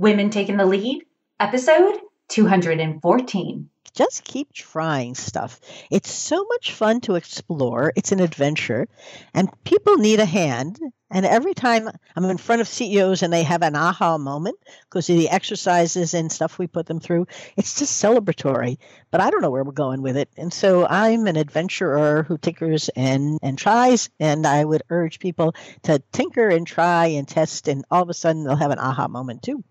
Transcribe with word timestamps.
Women 0.00 0.30
Taking 0.30 0.56
the 0.56 0.64
Lead, 0.64 1.04
episode 1.38 2.00
214 2.28 3.68
just 3.94 4.24
keep 4.24 4.52
trying 4.52 5.14
stuff. 5.14 5.60
It's 5.90 6.10
so 6.10 6.44
much 6.44 6.72
fun 6.72 7.00
to 7.02 7.16
explore. 7.16 7.92
It's 7.96 8.12
an 8.12 8.20
adventure, 8.20 8.88
and 9.34 9.50
people 9.64 9.96
need 9.96 10.20
a 10.20 10.24
hand. 10.24 10.78
And 11.10 11.26
every 11.26 11.54
time 11.54 11.90
I'm 12.16 12.24
in 12.26 12.38
front 12.38 12.60
of 12.60 12.68
CEOs 12.68 13.22
and 13.22 13.32
they 13.32 13.42
have 13.42 13.62
an 13.62 13.74
aha 13.74 14.16
moment 14.16 14.56
because 14.84 15.10
of 15.10 15.16
the 15.16 15.28
exercises 15.28 16.14
and 16.14 16.30
stuff 16.30 16.58
we 16.58 16.66
put 16.68 16.86
them 16.86 17.00
through, 17.00 17.26
it's 17.56 17.78
just 17.78 18.02
celebratory. 18.02 18.78
But 19.10 19.20
I 19.20 19.30
don't 19.30 19.42
know 19.42 19.50
where 19.50 19.64
we're 19.64 19.72
going 19.72 20.02
with 20.02 20.16
it. 20.16 20.30
And 20.36 20.52
so 20.52 20.86
I'm 20.86 21.26
an 21.26 21.36
adventurer 21.36 22.22
who 22.22 22.38
tinkers 22.38 22.88
and, 22.96 23.38
and 23.42 23.58
tries. 23.58 24.08
And 24.20 24.46
I 24.46 24.64
would 24.64 24.84
urge 24.88 25.18
people 25.18 25.54
to 25.82 26.00
tinker 26.12 26.48
and 26.48 26.66
try 26.66 27.06
and 27.06 27.26
test, 27.26 27.66
and 27.66 27.84
all 27.90 28.02
of 28.02 28.08
a 28.08 28.14
sudden 28.14 28.44
they'll 28.44 28.56
have 28.56 28.70
an 28.70 28.78
aha 28.78 29.08
moment 29.08 29.42
too. 29.42 29.64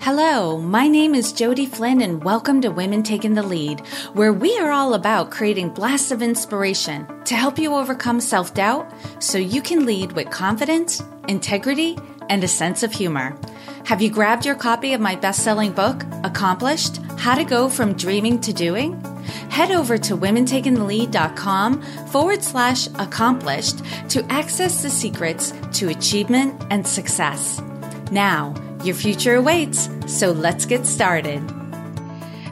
Hello, 0.00 0.56
my 0.58 0.86
name 0.86 1.12
is 1.12 1.32
Jodi 1.32 1.66
Flynn, 1.66 2.00
and 2.02 2.22
welcome 2.22 2.60
to 2.60 2.68
Women 2.68 3.02
Taking 3.02 3.34
the 3.34 3.42
Lead, 3.42 3.80
where 4.12 4.32
we 4.32 4.56
are 4.58 4.70
all 4.70 4.94
about 4.94 5.32
creating 5.32 5.70
blasts 5.70 6.12
of 6.12 6.22
inspiration 6.22 7.04
to 7.24 7.34
help 7.34 7.58
you 7.58 7.74
overcome 7.74 8.20
self 8.20 8.54
doubt 8.54 8.88
so 9.18 9.38
you 9.38 9.60
can 9.60 9.84
lead 9.84 10.12
with 10.12 10.30
confidence, 10.30 11.02
integrity, 11.26 11.98
and 12.30 12.44
a 12.44 12.48
sense 12.48 12.84
of 12.84 12.92
humor. 12.92 13.36
Have 13.86 14.00
you 14.00 14.08
grabbed 14.08 14.46
your 14.46 14.54
copy 14.54 14.92
of 14.92 15.00
my 15.00 15.16
best 15.16 15.42
selling 15.42 15.72
book, 15.72 16.04
Accomplished 16.22 16.98
How 17.18 17.34
to 17.34 17.44
Go 17.44 17.68
from 17.68 17.94
Dreaming 17.94 18.40
to 18.42 18.52
Doing? 18.52 19.00
Head 19.50 19.72
over 19.72 19.98
to 19.98 20.16
womentakingthelead.com 20.16 21.82
forward 22.06 22.42
slash 22.44 22.86
accomplished 22.94 23.82
to 24.10 24.24
access 24.32 24.80
the 24.80 24.90
secrets 24.90 25.52
to 25.72 25.88
achievement 25.88 26.64
and 26.70 26.86
success. 26.86 27.60
Now, 28.10 28.54
your 28.84 28.94
future 28.94 29.34
awaits, 29.34 29.88
so 30.06 30.32
let's 30.32 30.64
get 30.64 30.86
started. 30.86 31.42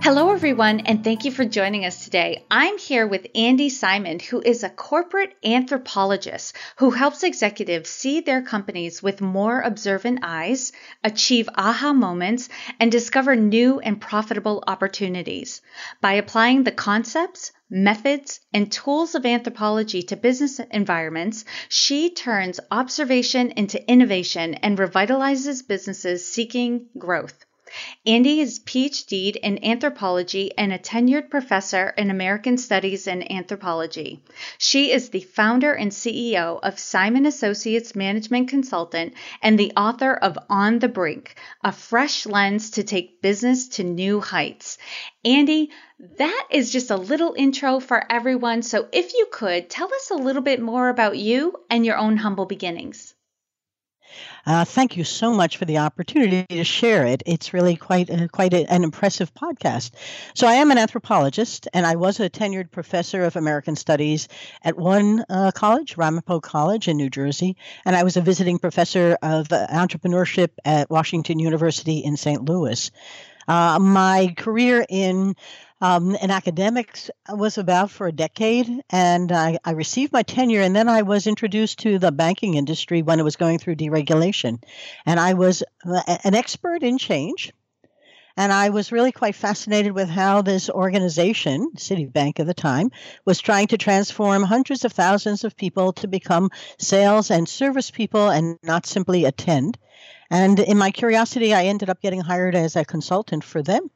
Hello, 0.06 0.30
everyone, 0.30 0.78
and 0.86 1.02
thank 1.02 1.24
you 1.24 1.32
for 1.32 1.44
joining 1.44 1.84
us 1.84 2.04
today. 2.04 2.46
I'm 2.48 2.78
here 2.78 3.08
with 3.08 3.26
Andi 3.34 3.68
Simon, 3.68 4.20
who 4.20 4.40
is 4.40 4.62
a 4.62 4.70
corporate 4.70 5.34
anthropologist 5.44 6.54
who 6.76 6.90
helps 6.90 7.24
executives 7.24 7.90
see 7.90 8.20
their 8.20 8.40
companies 8.40 9.02
with 9.02 9.20
more 9.20 9.60
observant 9.60 10.20
eyes, 10.22 10.70
achieve 11.02 11.48
aha 11.56 11.92
moments, 11.92 12.48
and 12.78 12.92
discover 12.92 13.34
new 13.34 13.80
and 13.80 14.00
profitable 14.00 14.62
opportunities. 14.68 15.60
By 16.00 16.12
applying 16.12 16.62
the 16.62 16.70
concepts, 16.70 17.50
methods, 17.68 18.38
and 18.54 18.70
tools 18.70 19.16
of 19.16 19.26
anthropology 19.26 20.02
to 20.04 20.14
business 20.14 20.60
environments, 20.70 21.44
she 21.68 22.10
turns 22.10 22.60
observation 22.70 23.50
into 23.50 23.84
innovation 23.90 24.54
and 24.54 24.78
revitalizes 24.78 25.66
businesses 25.66 26.30
seeking 26.30 26.86
growth. 26.96 27.45
Andi 28.06 28.38
is 28.38 28.60
PhD'd 28.60 29.36
in 29.36 29.64
anthropology 29.64 30.50
and 30.56 30.72
a 30.72 30.78
tenured 30.78 31.28
professor 31.28 31.92
in 31.96 32.10
American 32.10 32.56
Studies 32.56 33.06
and 33.06 33.30
Anthropology. 33.30 34.20
She 34.58 34.92
is 34.92 35.10
the 35.10 35.20
founder 35.20 35.72
and 35.72 35.90
CEO 35.90 36.60
of 36.62 36.78
Simon 36.78 37.26
Associates 37.26 37.96
Management 37.96 38.48
Consultant 38.48 39.14
and 39.42 39.58
the 39.58 39.72
author 39.76 40.14
of 40.14 40.38
On 40.48 40.78
the 40.78 40.88
Brink, 40.88 41.34
a 41.64 41.72
fresh 41.72 42.26
lens 42.26 42.70
to 42.70 42.84
take 42.84 43.20
business 43.20 43.68
to 43.68 43.84
new 43.84 44.20
heights. 44.20 44.78
Andi, 45.24 45.70
that 46.18 46.46
is 46.50 46.70
just 46.70 46.90
a 46.90 46.96
little 46.96 47.34
intro 47.36 47.80
for 47.80 48.04
everyone. 48.08 48.62
So 48.62 48.88
if 48.92 49.14
you 49.14 49.26
could, 49.32 49.68
tell 49.68 49.92
us 49.92 50.10
a 50.10 50.14
little 50.14 50.42
bit 50.42 50.60
more 50.62 50.88
about 50.88 51.18
you 51.18 51.56
and 51.68 51.84
your 51.84 51.96
own 51.96 52.16
humble 52.16 52.46
beginnings. 52.46 53.15
Uh, 54.44 54.64
thank 54.64 54.96
you 54.96 55.04
so 55.04 55.32
much 55.32 55.56
for 55.56 55.64
the 55.64 55.78
opportunity 55.78 56.44
to 56.48 56.64
share 56.64 57.06
it. 57.06 57.22
It's 57.26 57.52
really 57.52 57.76
quite 57.76 58.10
a, 58.10 58.28
quite 58.28 58.54
a, 58.54 58.64
an 58.72 58.84
impressive 58.84 59.34
podcast. 59.34 59.90
So 60.34 60.46
I 60.46 60.54
am 60.54 60.70
an 60.70 60.78
anthropologist, 60.78 61.68
and 61.72 61.86
I 61.86 61.96
was 61.96 62.20
a 62.20 62.30
tenured 62.30 62.70
professor 62.70 63.24
of 63.24 63.36
American 63.36 63.76
Studies 63.76 64.28
at 64.62 64.76
one 64.76 65.24
uh, 65.28 65.50
college, 65.52 65.96
Ramapo 65.96 66.40
College 66.40 66.88
in 66.88 66.96
New 66.96 67.10
Jersey, 67.10 67.56
and 67.84 67.96
I 67.96 68.04
was 68.04 68.16
a 68.16 68.20
visiting 68.20 68.58
professor 68.58 69.18
of 69.22 69.52
uh, 69.52 69.66
entrepreneurship 69.68 70.50
at 70.64 70.90
Washington 70.90 71.38
University 71.38 71.98
in 71.98 72.16
St. 72.16 72.44
Louis. 72.44 72.90
Uh, 73.48 73.78
my 73.78 74.34
career 74.36 74.84
in 74.88 75.36
um, 75.80 76.14
in 76.14 76.30
academics 76.30 77.10
was 77.28 77.58
about 77.58 77.90
for 77.90 78.06
a 78.06 78.12
decade, 78.12 78.68
and 78.90 79.30
I, 79.30 79.58
I, 79.64 79.72
received 79.72 80.12
my 80.12 80.22
tenure, 80.22 80.62
and 80.62 80.74
then 80.74 80.88
I 80.88 81.02
was 81.02 81.26
introduced 81.26 81.80
to 81.80 81.98
the 81.98 82.12
banking 82.12 82.54
industry 82.54 83.02
when 83.02 83.20
it 83.20 83.24
was 83.24 83.36
going 83.36 83.58
through 83.58 83.76
deregulation, 83.76 84.62
and 85.04 85.20
I 85.20 85.34
was 85.34 85.62
uh, 85.84 86.16
an 86.24 86.34
expert 86.34 86.82
in 86.82 86.98
change. 86.98 87.52
And 88.38 88.52
I 88.52 88.68
was 88.68 88.92
really 88.92 89.12
quite 89.12 89.34
fascinated 89.34 89.92
with 89.92 90.10
how 90.10 90.42
this 90.42 90.68
organization, 90.68 91.70
Citibank 91.76 92.38
at 92.38 92.46
the 92.46 92.52
time, 92.52 92.90
was 93.24 93.40
trying 93.40 93.68
to 93.68 93.78
transform 93.78 94.42
hundreds 94.42 94.84
of 94.84 94.92
thousands 94.92 95.42
of 95.42 95.56
people 95.56 95.94
to 95.94 96.06
become 96.06 96.50
sales 96.78 97.30
and 97.30 97.48
service 97.48 97.90
people 97.90 98.28
and 98.28 98.58
not 98.62 98.84
simply 98.84 99.24
attend. 99.24 99.78
And 100.30 100.58
in 100.58 100.76
my 100.76 100.90
curiosity, 100.90 101.54
I 101.54 101.64
ended 101.64 101.88
up 101.88 102.02
getting 102.02 102.20
hired 102.20 102.54
as 102.54 102.76
a 102.76 102.84
consultant 102.84 103.42
for 103.42 103.62
them. 103.62 103.90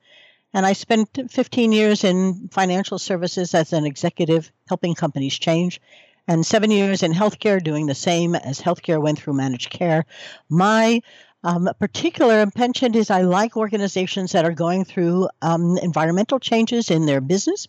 And 0.53 0.66
I 0.66 0.72
spent 0.72 1.31
15 1.31 1.72
years 1.72 2.05
in 2.05 2.49
financial 2.49 2.99
services 2.99 3.55
as 3.55 3.72
an 3.72 3.87
executive, 3.87 4.50
helping 4.69 4.94
companies 4.94 5.38
change, 5.38 5.81
and 6.27 6.44
seven 6.44 6.71
years 6.71 7.03
in 7.03 7.12
healthcare, 7.12 7.62
doing 7.62 7.87
the 7.87 7.94
same 7.94 8.34
as 8.34 8.61
healthcare 8.61 9.00
went 9.00 9.19
through 9.19 9.34
managed 9.34 9.71
care. 9.71 10.06
My 10.49 11.03
um, 11.43 11.69
particular 11.78 12.47
penchant 12.50 12.97
is 12.97 13.11
I 13.11 13.22
like 13.22 13.56
organizations 13.56 14.33
that 14.33 14.44
are 14.44 14.53
going 14.53 14.84
through 14.84 15.28
um, 15.41 15.78
environmental 15.78 16.38
changes 16.38 16.91
in 16.91 17.06
their 17.06 17.21
business 17.21 17.67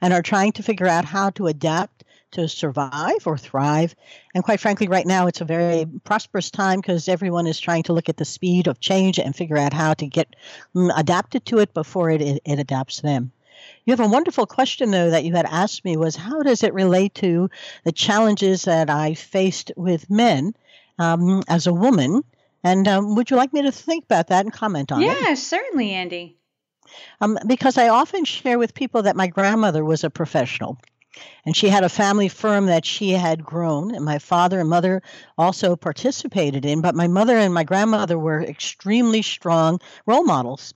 and 0.00 0.12
are 0.12 0.22
trying 0.22 0.52
to 0.52 0.62
figure 0.62 0.88
out 0.88 1.04
how 1.04 1.30
to 1.30 1.46
adapt 1.46 2.01
to 2.32 2.48
survive 2.48 3.26
or 3.26 3.38
thrive. 3.38 3.94
And 4.34 4.44
quite 4.44 4.60
frankly, 4.60 4.88
right 4.88 5.06
now 5.06 5.26
it's 5.26 5.40
a 5.40 5.46
very 5.46 5.86
prosperous 6.04 6.50
time 6.50 6.80
because 6.80 7.08
everyone 7.08 7.46
is 7.46 7.60
trying 7.60 7.84
to 7.84 7.92
look 7.92 8.08
at 8.08 8.16
the 8.16 8.24
speed 8.24 8.66
of 8.66 8.80
change 8.80 9.18
and 9.18 9.34
figure 9.34 9.58
out 9.58 9.72
how 9.72 9.94
to 9.94 10.06
get 10.06 10.34
mm, 10.74 10.90
adapted 10.96 11.46
to 11.46 11.58
it 11.58 11.72
before 11.74 12.10
it, 12.10 12.20
it, 12.20 12.42
it 12.44 12.58
adapts 12.58 13.00
them. 13.00 13.32
You 13.84 13.92
have 13.92 14.00
a 14.00 14.08
wonderful 14.08 14.46
question, 14.46 14.90
though, 14.90 15.10
that 15.10 15.24
you 15.24 15.34
had 15.34 15.46
asked 15.46 15.84
me 15.84 15.96
was 15.96 16.16
how 16.16 16.42
does 16.42 16.62
it 16.62 16.74
relate 16.74 17.14
to 17.16 17.50
the 17.84 17.92
challenges 17.92 18.64
that 18.64 18.90
I 18.90 19.14
faced 19.14 19.72
with 19.76 20.10
men 20.10 20.54
um, 20.98 21.42
as 21.48 21.66
a 21.66 21.72
woman? 21.72 22.22
And 22.64 22.86
um, 22.86 23.16
would 23.16 23.30
you 23.30 23.36
like 23.36 23.52
me 23.52 23.62
to 23.62 23.72
think 23.72 24.04
about 24.04 24.28
that 24.28 24.44
and 24.44 24.52
comment 24.52 24.92
on 24.92 25.00
yeah, 25.00 25.12
it? 25.12 25.20
Yeah, 25.22 25.34
certainly, 25.34 25.90
Andi. 25.90 26.34
Um, 27.20 27.38
because 27.46 27.78
I 27.78 27.88
often 27.88 28.24
share 28.24 28.58
with 28.58 28.74
people 28.74 29.02
that 29.02 29.16
my 29.16 29.26
grandmother 29.26 29.84
was 29.84 30.04
a 30.04 30.10
professional. 30.10 30.78
And 31.44 31.56
she 31.56 31.68
had 31.68 31.84
a 31.84 31.88
family 31.88 32.28
firm 32.28 32.66
that 32.66 32.84
she 32.84 33.10
had 33.10 33.44
grown, 33.44 33.94
and 33.94 34.04
my 34.04 34.18
father 34.18 34.60
and 34.60 34.68
mother 34.68 35.02
also 35.36 35.76
participated 35.76 36.64
in. 36.64 36.80
But 36.80 36.94
my 36.94 37.08
mother 37.08 37.36
and 37.36 37.52
my 37.52 37.64
grandmother 37.64 38.18
were 38.18 38.42
extremely 38.42 39.22
strong 39.22 39.80
role 40.06 40.24
models. 40.24 40.74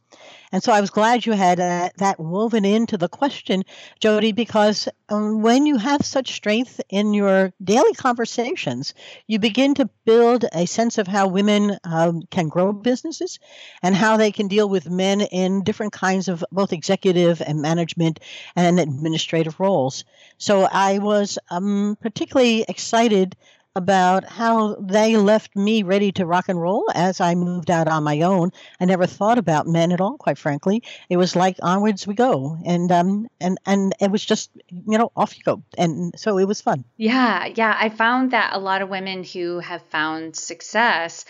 And 0.53 0.63
so 0.63 0.73
I 0.73 0.81
was 0.81 0.91
glad 0.91 1.27
you 1.27 1.33
had 1.33 1.59
uh, 1.61 1.91
that 1.99 2.21
woven 2.21 2.65
into 2.65 2.97
the 2.97 3.09
question, 3.09 3.65
Jodi, 4.01 4.33
because 4.33 4.89
um, 5.09 5.43
when 5.43 5.67
you 5.67 5.77
have 5.77 6.05
such 6.05 6.33
strength 6.33 6.81
in 6.89 7.15
your 7.15 7.53
daily 7.63 7.93
conversations, 7.95 8.95
you 9.27 9.39
begin 9.39 9.75
to 9.75 9.91
build 10.05 10.45
a 10.53 10.67
sense 10.67 10.99
of 10.99 11.07
how 11.07 11.29
women 11.29 11.79
um, 11.85 12.23
can 12.31 12.49
grow 12.49 12.73
businesses 12.73 13.39
and 13.83 13.95
how 13.95 14.17
they 14.17 14.31
can 14.33 14.49
deal 14.49 14.69
with 14.69 14.89
men 14.89 15.21
in 15.21 15.65
different 15.65 15.93
kinds 15.93 16.29
of 16.29 16.45
both 16.53 16.73
executive 16.73 17.43
and 17.43 17.61
management 17.61 18.21
and 18.55 18.79
administrative 18.79 19.59
roles. 19.59 20.05
So 20.39 20.69
I 20.71 20.99
was 20.99 21.39
um, 21.51 21.97
particularly 22.01 22.65
excited 22.69 23.37
about 23.77 24.25
how 24.25 24.75
they 24.77 25.17
left 25.17 25.55
me 25.55 25.83
ready 25.83 26.11
to 26.11 26.25
rock 26.25 26.49
and 26.49 26.61
roll 26.61 26.91
as 26.95 27.21
I 27.21 27.35
moved 27.35 27.71
out 27.71 27.87
on 27.87 28.03
my 28.03 28.23
own. 28.23 28.51
I 28.81 28.87
never 28.87 29.07
thought 29.07 29.37
about 29.37 29.67
men 29.67 29.93
at 29.93 30.01
all, 30.01 30.17
quite 30.17 30.39
frankly. 30.39 30.83
It 31.11 31.19
was 31.19 31.37
like 31.37 31.59
onwards 31.63 32.07
we 32.07 32.15
go, 32.15 32.59
and 32.65 32.91
um, 32.91 33.29
and 33.39 33.59
and 33.67 33.95
it 34.01 34.11
was 34.11 34.25
just 34.25 34.51
you 34.69 34.99
know 34.99 35.13
off 35.15 35.37
you 35.37 35.45
go, 35.45 35.63
and 35.77 36.19
so 36.19 36.39
it 36.39 36.49
was 36.49 36.63
fun. 36.63 36.85
Yeah, 36.97 37.47
yeah. 37.55 37.77
I 37.79 37.91
found 37.91 38.31
that 38.31 38.55
a 38.55 38.59
lot 38.59 38.81
of 38.81 38.89
women 38.89 39.23
who 39.23 39.61
have 39.61 39.83
found 39.83 40.37
success, 40.37 41.27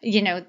you 0.00 0.22
know, 0.22 0.44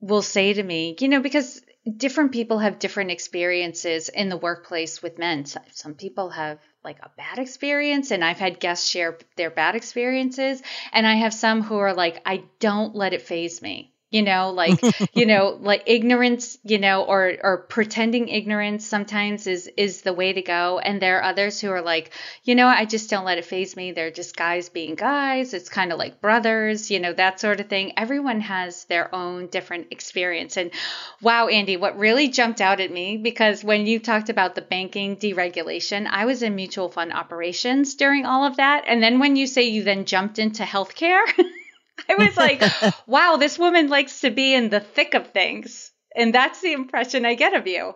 will 0.00 0.22
say 0.22 0.52
to 0.52 0.62
me, 0.62 0.96
you 1.00 1.08
know, 1.08 1.20
because 1.20 1.60
different 1.84 2.32
people 2.32 2.58
have 2.58 2.78
different 2.78 3.10
experiences 3.10 4.08
in 4.08 4.28
the 4.28 4.36
workplace 4.36 5.02
with 5.02 5.18
men. 5.18 5.44
Some 5.72 5.94
people 5.94 6.30
have 6.30 6.58
like 6.82 6.98
a 7.00 7.10
bad 7.16 7.38
experience 7.38 8.10
and 8.10 8.24
I've 8.24 8.38
had 8.38 8.60
guests 8.60 8.88
share 8.88 9.18
their 9.36 9.50
bad 9.50 9.74
experiences 9.74 10.62
and 10.92 11.06
I 11.06 11.14
have 11.14 11.34
some 11.34 11.62
who 11.62 11.76
are 11.76 11.94
like 11.94 12.20
I 12.26 12.44
don't 12.58 12.94
let 12.94 13.12
it 13.12 13.22
phase 13.22 13.62
me. 13.62 13.93
You 14.14 14.22
know 14.22 14.50
like 14.50 14.80
you 15.14 15.26
know 15.26 15.58
like 15.60 15.82
ignorance 15.86 16.56
you 16.62 16.78
know 16.78 17.02
or 17.02 17.34
or 17.42 17.56
pretending 17.58 18.28
ignorance 18.28 18.86
sometimes 18.86 19.48
is 19.48 19.68
is 19.76 20.02
the 20.02 20.12
way 20.12 20.32
to 20.32 20.42
go. 20.42 20.78
And 20.78 21.02
there 21.02 21.18
are 21.18 21.24
others 21.24 21.60
who 21.60 21.70
are 21.70 21.82
like 21.82 22.12
you 22.44 22.54
know 22.54 22.68
i 22.68 22.84
just 22.84 23.10
don't 23.10 23.24
let 23.24 23.38
it 23.38 23.44
phase 23.44 23.74
me. 23.74 23.90
They're 23.90 24.12
just 24.12 24.36
guys 24.36 24.68
being 24.68 24.94
guys. 24.94 25.52
It's 25.52 25.68
kind 25.68 25.90
of 25.90 25.98
like 25.98 26.20
brothers 26.20 26.92
you 26.92 27.00
know 27.00 27.12
that 27.12 27.40
sort 27.40 27.58
of 27.58 27.68
thing. 27.68 27.92
Everyone 27.96 28.40
has 28.40 28.84
their 28.84 29.12
own 29.12 29.48
different 29.48 29.88
experience. 29.90 30.56
And 30.56 30.70
wow 31.20 31.48
andi 31.48 31.76
what 31.78 31.98
really 31.98 32.28
jumped 32.28 32.60
out 32.60 32.80
at 32.80 32.92
me 32.92 33.16
because 33.16 33.64
when 33.64 33.86
you 33.86 33.98
talked 33.98 34.28
about 34.28 34.54
the 34.54 34.62
banking 34.62 35.16
deregulation 35.16 36.06
i 36.06 36.24
was 36.24 36.42
in 36.44 36.54
mutual 36.54 36.88
fund 36.88 37.12
operations 37.12 37.96
during 37.96 38.26
all 38.26 38.44
of 38.46 38.56
that. 38.58 38.84
And 38.86 39.02
then 39.02 39.18
when 39.18 39.34
you 39.34 39.46
say 39.48 39.64
you 39.64 39.82
then 39.82 40.04
jumped 40.04 40.38
into 40.38 40.62
healthcare 40.62 41.24
I 42.08 42.14
was 42.16 42.36
like, 42.36 42.62
wow, 43.06 43.36
this 43.36 43.58
woman 43.58 43.88
likes 43.88 44.20
to 44.20 44.30
be 44.30 44.54
in 44.54 44.68
the 44.70 44.80
thick 44.80 45.14
of 45.14 45.28
things. 45.28 45.90
And 46.16 46.34
that's 46.34 46.60
the 46.60 46.72
impression 46.72 47.24
I 47.26 47.34
get 47.34 47.54
of 47.54 47.66
you 47.66 47.94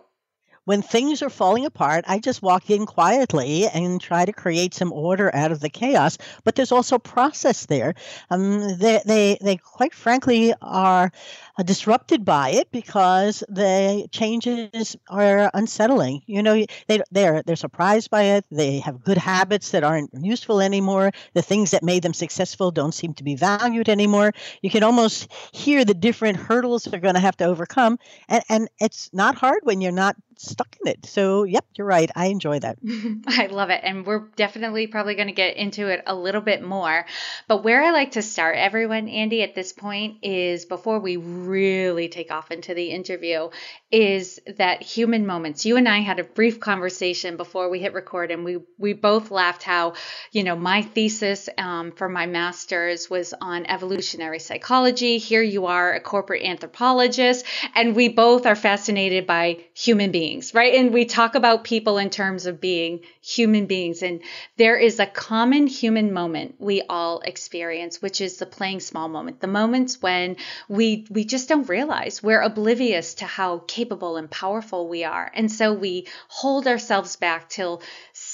when 0.69 0.83
things 0.83 1.23
are 1.23 1.31
falling 1.31 1.65
apart, 1.65 2.05
I 2.07 2.19
just 2.19 2.43
walk 2.43 2.69
in 2.69 2.85
quietly 2.85 3.65
and 3.65 3.99
try 3.99 4.23
to 4.23 4.31
create 4.31 4.75
some 4.75 4.93
order 4.93 5.35
out 5.35 5.51
of 5.51 5.61
the 5.61 5.69
chaos. 5.69 6.19
But 6.43 6.53
there's 6.53 6.71
also 6.71 6.99
process 6.99 7.65
there. 7.65 7.95
Um, 8.29 8.77
they, 8.77 9.01
they, 9.03 9.39
they 9.41 9.57
quite 9.57 9.95
frankly 9.95 10.53
are 10.61 11.11
uh, 11.57 11.63
disrupted 11.63 12.23
by 12.23 12.51
it 12.51 12.71
because 12.71 13.43
the 13.49 14.07
changes 14.11 14.95
are 15.09 15.49
unsettling. 15.55 16.21
You 16.27 16.43
know, 16.43 16.63
they, 16.85 17.01
they're, 17.09 17.41
they're 17.43 17.55
surprised 17.55 18.11
by 18.11 18.37
it. 18.37 18.45
They 18.51 18.77
have 18.77 19.03
good 19.03 19.17
habits 19.17 19.71
that 19.71 19.83
aren't 19.83 20.11
useful 20.21 20.61
anymore. 20.61 21.13
The 21.33 21.41
things 21.41 21.71
that 21.71 21.81
made 21.81 22.03
them 22.03 22.13
successful 22.13 22.69
don't 22.69 22.93
seem 22.93 23.15
to 23.15 23.23
be 23.23 23.33
valued 23.33 23.89
anymore. 23.89 24.33
You 24.61 24.69
can 24.69 24.83
almost 24.83 25.33
hear 25.51 25.83
the 25.83 25.95
different 25.95 26.37
hurdles 26.37 26.83
they're 26.83 26.99
going 26.99 27.15
to 27.15 27.19
have 27.19 27.37
to 27.37 27.45
overcome. 27.45 27.97
And, 28.27 28.43
and 28.49 28.69
it's 28.79 29.09
not 29.13 29.33
hard 29.33 29.61
when 29.63 29.81
you're 29.81 29.91
not 29.91 30.15
stuck 30.59 30.75
in 30.81 30.91
it. 30.91 31.05
So, 31.05 31.45
yep, 31.45 31.65
you're 31.75 31.87
right. 31.87 32.11
I 32.15 32.25
enjoy 32.27 32.59
that. 32.59 32.77
I 33.27 33.45
love 33.45 33.69
it. 33.69 33.79
And 33.81 34.05
we're 34.05 34.27
definitely 34.35 34.87
probably 34.87 35.15
going 35.15 35.29
to 35.29 35.33
get 35.33 35.55
into 35.55 35.87
it 35.87 36.03
a 36.05 36.13
little 36.13 36.41
bit 36.41 36.61
more. 36.61 37.05
But 37.47 37.63
where 37.63 37.81
I 37.81 37.91
like 37.91 38.11
to 38.11 38.21
start 38.21 38.57
everyone, 38.57 39.07
Andi, 39.07 39.41
at 39.41 39.55
this 39.55 39.71
point 39.71 40.17
is 40.21 40.65
before 40.65 40.99
we 40.99 41.15
really 41.15 42.09
take 42.09 42.29
off 42.29 42.51
into 42.51 42.73
the 42.73 42.89
interview, 42.89 43.49
is 43.89 44.41
that 44.57 44.81
human 44.81 45.25
moments. 45.25 45.65
You 45.65 45.77
and 45.77 45.87
I 45.87 45.99
had 45.99 46.19
a 46.19 46.25
brief 46.25 46.59
conversation 46.59 47.37
before 47.37 47.69
we 47.69 47.79
hit 47.79 47.93
record, 47.93 48.29
and 48.29 48.43
we, 48.43 48.57
we 48.77 48.91
both 48.91 49.31
laughed 49.31 49.63
how, 49.63 49.93
you 50.33 50.43
know, 50.43 50.57
my 50.57 50.81
thesis 50.81 51.47
um, 51.57 51.93
for 51.93 52.09
my 52.09 52.25
master's 52.25 53.09
was 53.09 53.33
on 53.39 53.65
evolutionary 53.65 54.39
psychology. 54.39 55.19
Here 55.19 55.41
you 55.41 55.67
are, 55.67 55.93
a 55.93 56.01
corporate 56.01 56.43
anthropologist, 56.43 57.45
and 57.75 57.95
we 57.95 58.09
both 58.09 58.45
are 58.45 58.55
fascinated 58.55 59.25
by 59.25 59.59
human 59.73 60.11
beings 60.11 60.48
right? 60.53 60.75
And 60.75 60.93
we 60.93 61.05
talk 61.05 61.35
about 61.35 61.63
people 61.63 61.97
in 61.97 62.09
terms 62.09 62.45
of 62.45 62.61
being 62.61 63.01
human 63.21 63.65
beings. 63.65 64.01
And 64.01 64.21
there 64.57 64.77
is 64.77 64.99
a 64.99 65.05
common 65.05 65.67
human 65.67 66.13
moment 66.13 66.55
we 66.59 66.81
all 66.89 67.19
experience, 67.21 68.01
which 68.01 68.21
is 68.21 68.37
the 68.37 68.45
playing 68.45 68.79
small 68.79 69.07
moment, 69.07 69.41
the 69.41 69.47
moments 69.47 70.01
when 70.01 70.37
we, 70.67 71.05
we 71.09 71.23
just 71.25 71.49
don't 71.49 71.69
realize 71.69 72.23
we're 72.23 72.41
oblivious 72.41 73.15
to 73.15 73.25
how 73.25 73.59
capable 73.67 74.17
and 74.17 74.29
powerful 74.29 74.87
we 74.87 75.03
are. 75.03 75.31
And 75.33 75.51
so 75.51 75.73
we 75.73 76.07
hold 76.27 76.67
ourselves 76.67 77.15
back 77.15 77.49
till 77.49 77.81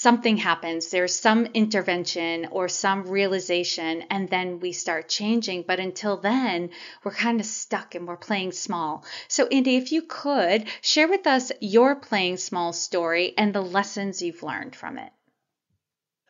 something 0.05 0.37
happens, 0.37 0.89
there's 0.91 1.15
some 1.15 1.47
intervention 1.55 2.47
or 2.51 2.67
some 2.67 3.07
realization, 3.07 4.03
and 4.11 4.29
then 4.29 4.59
we 4.59 4.71
start 4.71 5.09
changing. 5.09 5.63
But 5.67 5.79
until 5.79 6.17
then, 6.17 6.69
we're 7.03 7.11
kind 7.25 7.39
of 7.39 7.47
stuck 7.47 7.95
and 7.95 8.07
we're 8.07 8.15
playing 8.15 8.51
small. 8.51 9.03
So, 9.27 9.47
Andi, 9.47 9.79
if 9.81 9.91
you 9.91 10.03
could 10.03 10.67
share 10.81 11.07
with 11.07 11.25
us 11.25 11.51
your 11.59 11.95
playing 11.95 12.37
small 12.37 12.71
story 12.71 13.33
and 13.35 13.51
the 13.51 13.63
lessons 13.63 14.21
you've 14.21 14.43
learned 14.43 14.75
from 14.75 14.99
it. 14.99 15.11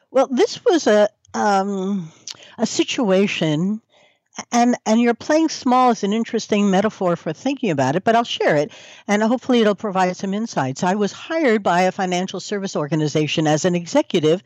Well, 0.09 0.29
this 0.31 0.63
was 0.63 0.87
a 0.87 1.09
um, 1.33 2.09
a 2.57 2.65
situation 2.65 3.81
and 4.51 4.75
and 4.85 5.01
you're 5.01 5.13
playing 5.13 5.49
small 5.49 5.91
is 5.91 6.03
an 6.03 6.13
interesting 6.13 6.69
metaphor 6.69 7.15
for 7.15 7.33
thinking 7.33 7.71
about 7.71 7.95
it 7.95 8.03
but 8.03 8.15
i'll 8.15 8.23
share 8.23 8.55
it 8.55 8.71
and 9.07 9.23
hopefully 9.23 9.61
it'll 9.61 9.75
provide 9.75 10.15
some 10.15 10.33
insights. 10.33 10.83
I 10.83 10.95
was 10.95 11.11
hired 11.11 11.63
by 11.63 11.81
a 11.81 11.91
financial 11.91 12.39
service 12.39 12.75
organization 12.75 13.47
as 13.47 13.65
an 13.65 13.75
executive 13.75 14.43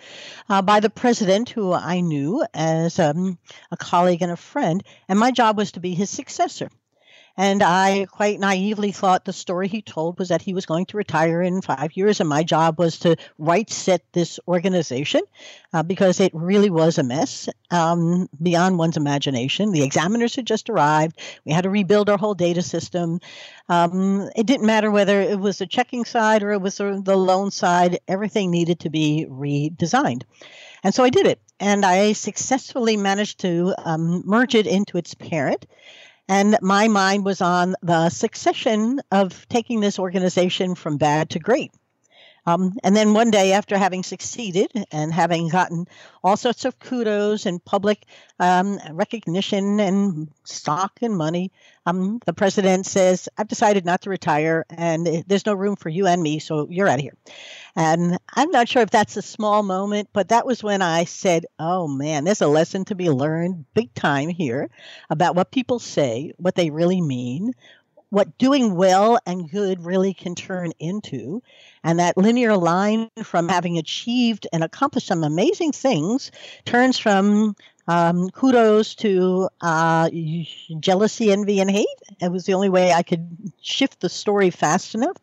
uh, 0.50 0.62
by 0.62 0.80
the 0.80 0.89
president 0.89 1.50
who 1.50 1.74
i 1.74 2.01
knew 2.01 2.45
as 2.53 3.00
um, 3.00 3.38
a 3.71 3.77
colleague 3.77 4.21
and 4.21 4.31
a 4.31 4.38
friend 4.38 4.83
and 5.07 5.19
my 5.19 5.31
job 5.31 5.57
was 5.57 5.74
to 5.74 5.80
be 5.80 5.94
his 5.94 6.09
successor 6.09 6.69
and 7.39 7.63
I 7.63 8.06
quite 8.12 8.38
naively 8.38 8.91
thought 8.91 9.24
the 9.24 9.31
story 9.31 9.69
he 9.69 9.81
told 9.81 10.19
was 10.19 10.27
that 10.27 10.41
he 10.41 10.53
was 10.53 10.65
going 10.65 10.88
to 10.88 10.97
retire 10.97 11.41
in 11.41 11.62
five 11.62 11.95
years, 11.95 12.19
and 12.19 12.27
my 12.27 12.44
job 12.44 12.77
was 12.77 13.00
to 13.00 13.15
right 13.38 13.69
set 13.69 14.03
this 14.12 14.41
organization 14.45 15.21
uh, 15.71 15.81
because 15.81 16.19
it 16.19 16.33
really 16.36 16.69
was 16.69 16.97
a 16.97 17.03
mess 17.03 17.47
um, 17.71 18.27
beyond 18.44 18.77
one's 18.77 18.97
imagination. 18.97 19.71
The 19.71 19.83
examiners 19.83 20.36
had 20.36 20.45
just 20.45 20.69
arrived. 20.69 21.18
We 21.45 21.53
had 21.53 21.63
to 21.63 21.69
rebuild 21.69 22.09
our 22.09 22.18
whole 22.18 22.33
data 22.33 22.62
system. 22.62 23.21
Um, 23.69 24.30
it 24.36 24.45
didn't 24.45 24.65
matter 24.65 24.91
whether 24.91 25.21
it 25.21 25.39
was 25.39 25.59
the 25.59 25.65
checking 25.65 26.03
side 26.03 26.44
or 26.44 26.51
it 26.51 26.62
was 26.62 26.75
the 26.75 27.15
loan 27.15 27.51
side, 27.51 28.00
everything 28.06 28.51
needed 28.51 28.81
to 28.81 28.89
be 28.89 29.25
redesigned. 29.30 30.24
And 30.83 30.94
so 30.94 31.06
I 31.06 31.09
did 31.09 31.25
it. 31.25 31.39
And 31.62 31.86
I 31.86 32.12
successfully 32.12 32.97
managed 32.97 33.39
to 33.39 33.74
um, 33.77 34.24
merge 34.25 34.56
it 34.56 34.68
into 34.68 34.97
its 34.97 35.13
parent. 35.13 35.65
And 36.29 36.59
my 36.61 36.87
mind 36.87 37.25
was 37.25 37.41
on 37.41 37.75
the 37.81 38.09
succession 38.09 39.01
of 39.11 39.47
taking 39.49 39.79
this 39.79 39.97
organization 39.97 40.75
from 40.75 40.97
bad 40.97 41.31
to 41.31 41.39
great. 41.39 41.71
Um, 42.45 42.77
and 42.83 42.95
then 42.95 43.13
one 43.13 43.31
day, 43.31 43.53
after 43.53 43.77
having 43.77 44.03
succeeded 44.03 44.71
and 44.91 45.13
having 45.13 45.50
gotten 45.50 45.88
all 46.24 46.38
sorts 46.38 46.65
of 46.65 46.80
kudos 46.80 47.45
and 47.45 47.63
public 47.63 48.06
um, 48.39 48.80
recognition 48.91 49.80
and 49.80 50.30
stock 50.44 51.00
and 51.01 51.15
money, 51.15 51.51
um, 51.86 52.19
the 52.25 52.33
president 52.33 52.86
says, 52.86 53.30
I've 53.38 53.47
decided 53.47 53.86
not 53.86 54.01
to 54.01 54.09
retire 54.09 54.65
and 54.69 55.24
there's 55.27 55.45
no 55.45 55.53
room 55.53 55.75
for 55.75 55.89
you 55.89 56.07
and 56.07 56.21
me, 56.21 56.39
so 56.39 56.68
you're 56.69 56.88
out 56.88 57.00
of 57.00 57.01
here. 57.01 57.15
And 57.75 58.18
I'm 58.33 58.51
not 58.51 58.68
sure 58.68 58.81
if 58.81 58.89
that's 58.89 59.18
a 59.18 59.21
small 59.21 59.63
moment, 59.63 60.09
but 60.13 60.30
that 60.30 60.45
was 60.45 60.63
when 60.63 60.81
I 60.81 61.06
said, 61.06 61.45
oh 61.57 61.88
man, 61.88 62.24
there's 62.24 62.41
a 62.41 62.47
lesson 62.47 62.86
to 62.86 62.95
be 62.95 63.09
learned 63.09 63.65
big 63.74 63.94
time 63.94 64.30
here 64.30 64.69
about 65.09 65.36
what 65.36 65.51
people 65.51 65.80
say, 65.80 66.33
what 66.38 66.56
they 66.56 66.69
really 66.69 67.01
mean, 67.01 67.53
what 68.09 68.38
doing 68.38 68.75
well 68.75 69.19
and 69.25 69.50
good 69.50 69.85
really 69.85 70.13
can 70.13 70.35
turn 70.35 70.71
into. 70.79 71.41
And 71.83 72.00
that 72.00 72.17
linear 72.17 72.57
line 72.57 73.09
from 73.23 73.47
having 73.47 73.77
achieved 73.77 74.47
and 74.51 74.63
accomplished 74.63 75.07
some 75.07 75.23
amazing 75.23 75.71
things 75.71 76.31
turns 76.65 76.97
from 76.97 77.56
um, 77.88 78.29
kudos 78.29 78.95
to 78.95 79.50
uh, 79.61 80.09
jealousy, 80.79 81.31
envy, 81.31 81.59
and 81.59 81.71
hate. 81.71 81.88
It 82.21 82.31
was 82.31 82.45
the 82.45 82.53
only 82.53 82.69
way 82.69 82.94
I 82.94 83.03
could 83.03 83.51
shift 83.61 84.00
the 84.00 84.09
story 84.09 84.51
fast 84.51 84.94
enough. 84.94 85.17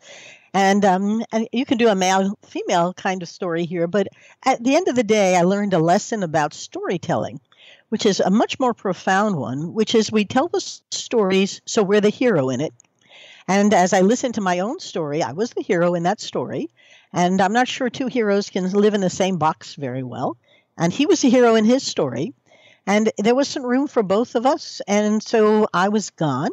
And, 0.53 0.85
um, 0.85 1.23
and 1.33 1.49
you 1.53 1.67
can 1.67 1.77
do 1.77 1.89
a 1.89 1.95
male 1.95 2.39
female 2.45 2.95
kind 2.95 3.23
of 3.23 3.29
story 3.29 3.67
here, 3.67 3.87
but 3.87 4.09
at 4.45 4.65
the 4.65 4.75
end 4.75 4.89
of 4.89 4.97
the 4.97 5.05
day, 5.05 5.37
I 5.37 5.43
learned 5.43 5.75
a 5.75 5.79
lesson 5.79 6.23
about 6.23 6.55
storytelling, 6.55 7.41
which 7.89 8.07
is 8.07 8.21
a 8.21 8.31
much 8.31 8.59
more 8.59 8.75
profound 8.75 9.37
one, 9.37 9.73
which 9.73 9.95
is 9.95 10.11
we 10.11 10.25
tell 10.25 10.49
the 10.49 10.61
stories 10.91 11.61
so 11.67 11.83
we're 11.83 12.01
the 12.01 12.09
hero 12.11 12.49
in 12.51 12.61
it. 12.61 12.75
And 13.49 13.73
as 13.73 13.93
I 13.93 14.01
listened 14.01 14.35
to 14.35 14.41
my 14.41 14.59
own 14.59 14.81
story, 14.81 15.23
I 15.23 15.33
was 15.33 15.51
the 15.51 15.63
hero 15.63 15.95
in 15.95 16.03
that 16.03 16.21
story. 16.21 16.69
And 17.13 17.41
I'm 17.41 17.53
not 17.53 17.69
sure 17.69 17.89
two 17.89 18.09
heroes 18.09 18.51
can 18.51 18.71
live 18.71 18.95
in 18.95 19.01
the 19.01 19.11
same 19.11 19.39
box 19.39 19.75
very 19.75 20.03
well. 20.03 20.37
And 20.77 20.93
he 20.93 21.07
was 21.07 21.23
the 21.23 21.31
hero 21.31 21.55
in 21.55 21.65
his 21.65 21.85
story. 21.85 22.35
And 22.87 23.11
there 23.19 23.35
wasn't 23.35 23.67
room 23.67 23.87
for 23.87 24.03
both 24.03 24.35
of 24.35 24.47
us. 24.47 24.83
And 24.87 25.23
so 25.23 25.69
I 25.73 25.89
was 25.89 26.11
gone. 26.11 26.51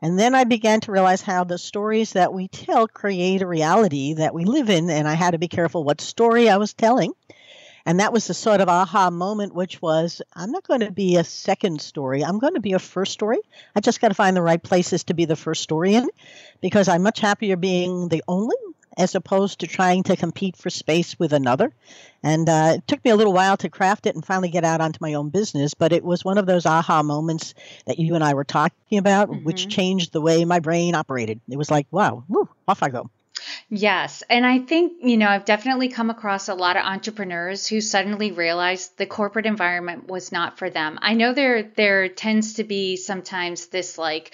And 0.00 0.18
then 0.18 0.34
I 0.34 0.42
began 0.44 0.80
to 0.80 0.92
realize 0.92 1.22
how 1.22 1.44
the 1.44 1.58
stories 1.58 2.14
that 2.14 2.32
we 2.32 2.48
tell 2.48 2.88
create 2.88 3.40
a 3.40 3.46
reality 3.46 4.14
that 4.14 4.34
we 4.34 4.44
live 4.44 4.68
in. 4.68 4.90
And 4.90 5.06
I 5.06 5.14
had 5.14 5.30
to 5.30 5.38
be 5.38 5.48
careful 5.48 5.84
what 5.84 6.00
story 6.00 6.50
I 6.50 6.56
was 6.56 6.74
telling. 6.74 7.12
And 7.84 8.00
that 8.00 8.12
was 8.12 8.26
the 8.26 8.34
sort 8.34 8.60
of 8.60 8.68
aha 8.68 9.10
moment, 9.10 9.54
which 9.54 9.82
was 9.82 10.22
I'm 10.34 10.52
not 10.52 10.66
going 10.66 10.80
to 10.80 10.90
be 10.90 11.16
a 11.16 11.24
second 11.24 11.80
story. 11.80 12.24
I'm 12.24 12.38
going 12.38 12.54
to 12.54 12.60
be 12.60 12.74
a 12.74 12.78
first 12.78 13.12
story. 13.12 13.38
I 13.74 13.80
just 13.80 14.00
got 14.00 14.08
to 14.08 14.14
find 14.14 14.36
the 14.36 14.42
right 14.42 14.62
places 14.62 15.04
to 15.04 15.14
be 15.14 15.24
the 15.24 15.36
first 15.36 15.62
story 15.62 15.94
in 15.94 16.08
because 16.60 16.88
I'm 16.88 17.02
much 17.02 17.20
happier 17.20 17.56
being 17.56 18.08
the 18.08 18.22
only 18.28 18.56
as 18.96 19.14
opposed 19.14 19.60
to 19.60 19.66
trying 19.66 20.02
to 20.04 20.16
compete 20.16 20.56
for 20.56 20.70
space 20.70 21.18
with 21.18 21.32
another. 21.32 21.72
And 22.22 22.48
uh, 22.48 22.74
it 22.76 22.86
took 22.86 23.04
me 23.04 23.10
a 23.10 23.16
little 23.16 23.32
while 23.32 23.56
to 23.58 23.68
craft 23.68 24.06
it 24.06 24.14
and 24.14 24.24
finally 24.24 24.50
get 24.50 24.64
out 24.64 24.80
onto 24.80 24.98
my 25.00 25.14
own 25.14 25.30
business, 25.30 25.74
but 25.74 25.92
it 25.92 26.04
was 26.04 26.24
one 26.24 26.38
of 26.38 26.46
those 26.46 26.66
aha 26.66 27.02
moments 27.02 27.54
that 27.86 27.98
you 27.98 28.14
and 28.14 28.22
I 28.22 28.34
were 28.34 28.44
talking 28.44 28.98
about, 28.98 29.30
mm-hmm. 29.30 29.44
which 29.44 29.68
changed 29.68 30.12
the 30.12 30.20
way 30.20 30.44
my 30.44 30.60
brain 30.60 30.94
operated. 30.94 31.40
It 31.48 31.56
was 31.56 31.70
like, 31.70 31.86
wow, 31.90 32.24
woo, 32.28 32.48
off 32.68 32.82
I 32.82 32.90
go. 32.90 33.10
Yes. 33.74 34.22
And 34.28 34.44
I 34.44 34.58
think, 34.58 34.98
you 35.02 35.16
know, 35.16 35.28
I've 35.28 35.46
definitely 35.46 35.88
come 35.88 36.10
across 36.10 36.48
a 36.48 36.54
lot 36.54 36.76
of 36.76 36.84
entrepreneurs 36.84 37.66
who 37.66 37.80
suddenly 37.80 38.30
realized 38.30 38.98
the 38.98 39.06
corporate 39.06 39.46
environment 39.46 40.08
was 40.08 40.30
not 40.30 40.58
for 40.58 40.68
them. 40.68 40.98
I 41.00 41.14
know 41.14 41.32
there 41.32 41.62
there 41.62 42.08
tends 42.10 42.54
to 42.54 42.64
be 42.64 42.96
sometimes 42.96 43.66
this 43.68 43.96
like 43.96 44.32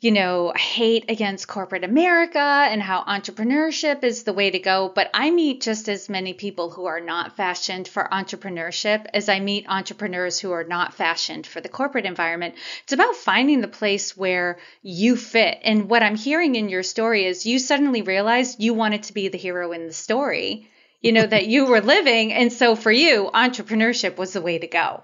you 0.00 0.10
know, 0.12 0.50
hate 0.56 1.04
against 1.10 1.46
corporate 1.46 1.84
America 1.84 2.38
and 2.38 2.80
how 2.80 3.04
entrepreneurship 3.04 4.02
is 4.02 4.22
the 4.22 4.32
way 4.32 4.50
to 4.50 4.58
go. 4.58 4.90
But 4.94 5.10
I 5.12 5.30
meet 5.30 5.60
just 5.60 5.90
as 5.90 6.08
many 6.08 6.32
people 6.32 6.70
who 6.70 6.86
are 6.86 7.00
not 7.00 7.36
fashioned 7.36 7.86
for 7.86 8.08
entrepreneurship 8.10 9.04
as 9.12 9.28
I 9.28 9.40
meet 9.40 9.68
entrepreneurs 9.68 10.38
who 10.38 10.52
are 10.52 10.64
not 10.64 10.94
fashioned 10.94 11.46
for 11.46 11.60
the 11.60 11.68
corporate 11.68 12.06
environment. 12.06 12.54
It's 12.84 12.94
about 12.94 13.14
finding 13.14 13.60
the 13.60 13.68
place 13.68 14.16
where 14.16 14.58
you 14.82 15.16
fit. 15.16 15.58
And 15.62 15.90
what 15.90 16.02
I'm 16.02 16.16
hearing 16.16 16.54
in 16.54 16.70
your 16.70 16.82
story 16.82 17.26
is 17.26 17.44
you 17.44 17.58
suddenly 17.58 18.00
realized 18.00 18.62
you 18.62 18.72
wanted 18.72 19.02
to 19.04 19.12
be 19.12 19.28
the 19.28 19.38
hero 19.38 19.72
in 19.72 19.86
the 19.86 19.92
story 19.92 20.70
you 21.02 21.12
know 21.12 21.26
that 21.26 21.46
you 21.46 21.64
were 21.64 21.80
living 21.80 22.32
and 22.32 22.52
so 22.52 22.76
for 22.76 22.92
you 22.92 23.30
entrepreneurship 23.32 24.16
was 24.16 24.34
the 24.34 24.40
way 24.40 24.58
to 24.58 24.66
go 24.66 25.02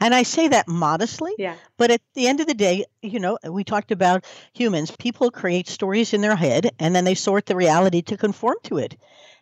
and 0.00 0.14
I 0.14 0.22
say 0.22 0.48
that 0.48 0.68
modestly. 0.68 1.32
Yeah. 1.38 1.56
But 1.76 1.90
at 1.90 2.00
the 2.14 2.26
end 2.26 2.40
of 2.40 2.46
the 2.46 2.54
day, 2.54 2.86
you 3.02 3.20
know, 3.20 3.38
we 3.48 3.64
talked 3.64 3.92
about 3.92 4.24
humans. 4.52 4.90
People 4.90 5.30
create 5.30 5.68
stories 5.68 6.14
in 6.14 6.20
their 6.20 6.36
head 6.36 6.70
and 6.78 6.94
then 6.94 7.04
they 7.04 7.14
sort 7.14 7.46
the 7.46 7.56
reality 7.56 8.02
to 8.02 8.16
conform 8.16 8.56
to 8.64 8.78
it. 8.78 8.96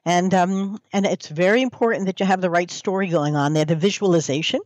And 0.05 0.35
um, 0.35 0.81
and 0.93 1.07
it's 1.07 1.29
very 1.29 1.63
important 1.63 2.07
that 2.07 2.21
you 2.21 2.27
have 2.27 2.43
the 2.43 2.51
right 2.51 2.71
story 2.71 3.09
going 3.09 3.37
on 3.37 3.55
there, 3.55 3.65
the 3.65 3.77
visualization 3.77 4.61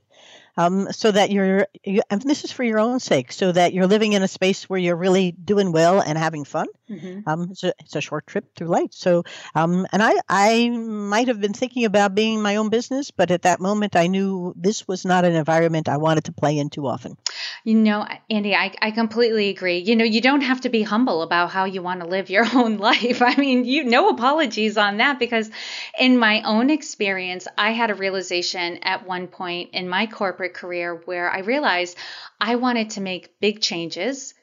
um, 0.58 0.92
so 0.92 1.12
that 1.12 1.30
you're, 1.30 1.68
you, 1.84 2.02
and 2.10 2.20
this 2.20 2.44
is 2.44 2.50
for 2.50 2.64
your 2.64 2.80
own 2.80 2.98
sake, 2.98 3.30
so 3.30 3.52
that 3.52 3.72
you're 3.72 3.86
living 3.86 4.12
in 4.12 4.24
a 4.24 4.28
space 4.28 4.68
where 4.68 4.80
you're 4.80 4.96
really 4.96 5.30
doing 5.30 5.70
well 5.70 6.00
and 6.00 6.18
having 6.18 6.44
fun. 6.44 6.66
Mm-hmm. 6.90 7.28
Um, 7.28 7.48
it's, 7.50 7.64
a, 7.64 7.72
it's 7.80 7.96
a 7.96 8.00
short 8.00 8.26
trip 8.26 8.54
through 8.56 8.68
life. 8.68 8.90
So, 8.92 9.24
um, 9.54 9.86
and 9.92 10.02
I, 10.02 10.14
I 10.28 10.68
might 10.70 11.28
have 11.28 11.40
been 11.40 11.52
thinking 11.52 11.84
about 11.84 12.14
being 12.14 12.40
my 12.40 12.56
own 12.56 12.70
business, 12.70 13.10
but 13.10 13.30
at 13.30 13.42
that 13.42 13.60
moment, 13.60 13.94
I 13.94 14.06
knew 14.06 14.54
this 14.56 14.88
was 14.88 15.04
not 15.04 15.24
an 15.24 15.34
environment 15.34 15.88
I 15.88 15.98
wanted 15.98 16.24
to 16.24 16.32
play 16.32 16.58
in 16.58 16.70
too 16.70 16.86
often. 16.86 17.16
You 17.64 17.74
know, 17.74 18.06
Andi, 18.30 18.54
I, 18.54 18.72
I 18.80 18.90
completely 18.90 19.50
agree. 19.50 19.78
You 19.78 19.96
know, 19.96 20.04
you 20.04 20.20
don't 20.20 20.40
have 20.40 20.62
to 20.62 20.68
be 20.70 20.82
humble 20.82 21.22
about 21.22 21.50
how 21.50 21.64
you 21.64 21.82
want 21.82 22.00
to 22.00 22.06
live 22.06 22.30
your 22.30 22.46
own 22.54 22.78
life. 22.78 23.20
I 23.20 23.36
mean, 23.36 23.64
you 23.64 23.84
no 23.84 24.08
apologies 24.08 24.76
on 24.76 24.98
that 24.98 25.18
because 25.18 25.50
in 25.98 26.18
my 26.18 26.42
own 26.42 26.70
experience, 26.70 27.46
I 27.56 27.72
had 27.72 27.90
a 27.90 27.94
realization 27.94 28.78
at 28.82 29.06
one 29.06 29.26
point 29.26 29.70
in 29.72 29.88
my 29.88 30.06
corporate 30.06 30.54
career 30.54 31.02
where 31.04 31.30
I 31.30 31.40
realized 31.40 31.96
I 32.40 32.56
wanted 32.56 32.90
to 32.90 33.00
make 33.00 33.40
big 33.40 33.60
changes 33.60 34.34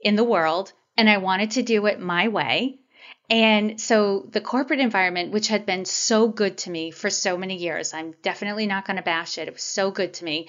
in 0.00 0.16
the 0.16 0.24
world 0.24 0.72
and 0.96 1.08
I 1.08 1.18
wanted 1.18 1.52
to 1.52 1.62
do 1.62 1.86
it 1.86 2.00
my 2.00 2.28
way. 2.28 2.78
And 3.30 3.80
so 3.80 4.28
the 4.30 4.42
corporate 4.42 4.80
environment, 4.80 5.32
which 5.32 5.48
had 5.48 5.64
been 5.64 5.86
so 5.86 6.28
good 6.28 6.58
to 6.58 6.70
me 6.70 6.90
for 6.90 7.08
so 7.08 7.38
many 7.38 7.56
years, 7.56 7.94
I'm 7.94 8.14
definitely 8.20 8.66
not 8.66 8.86
going 8.86 8.98
to 8.98 9.02
bash 9.02 9.38
it. 9.38 9.48
It 9.48 9.54
was 9.54 9.62
so 9.62 9.90
good 9.90 10.12
to 10.14 10.24
me. 10.24 10.48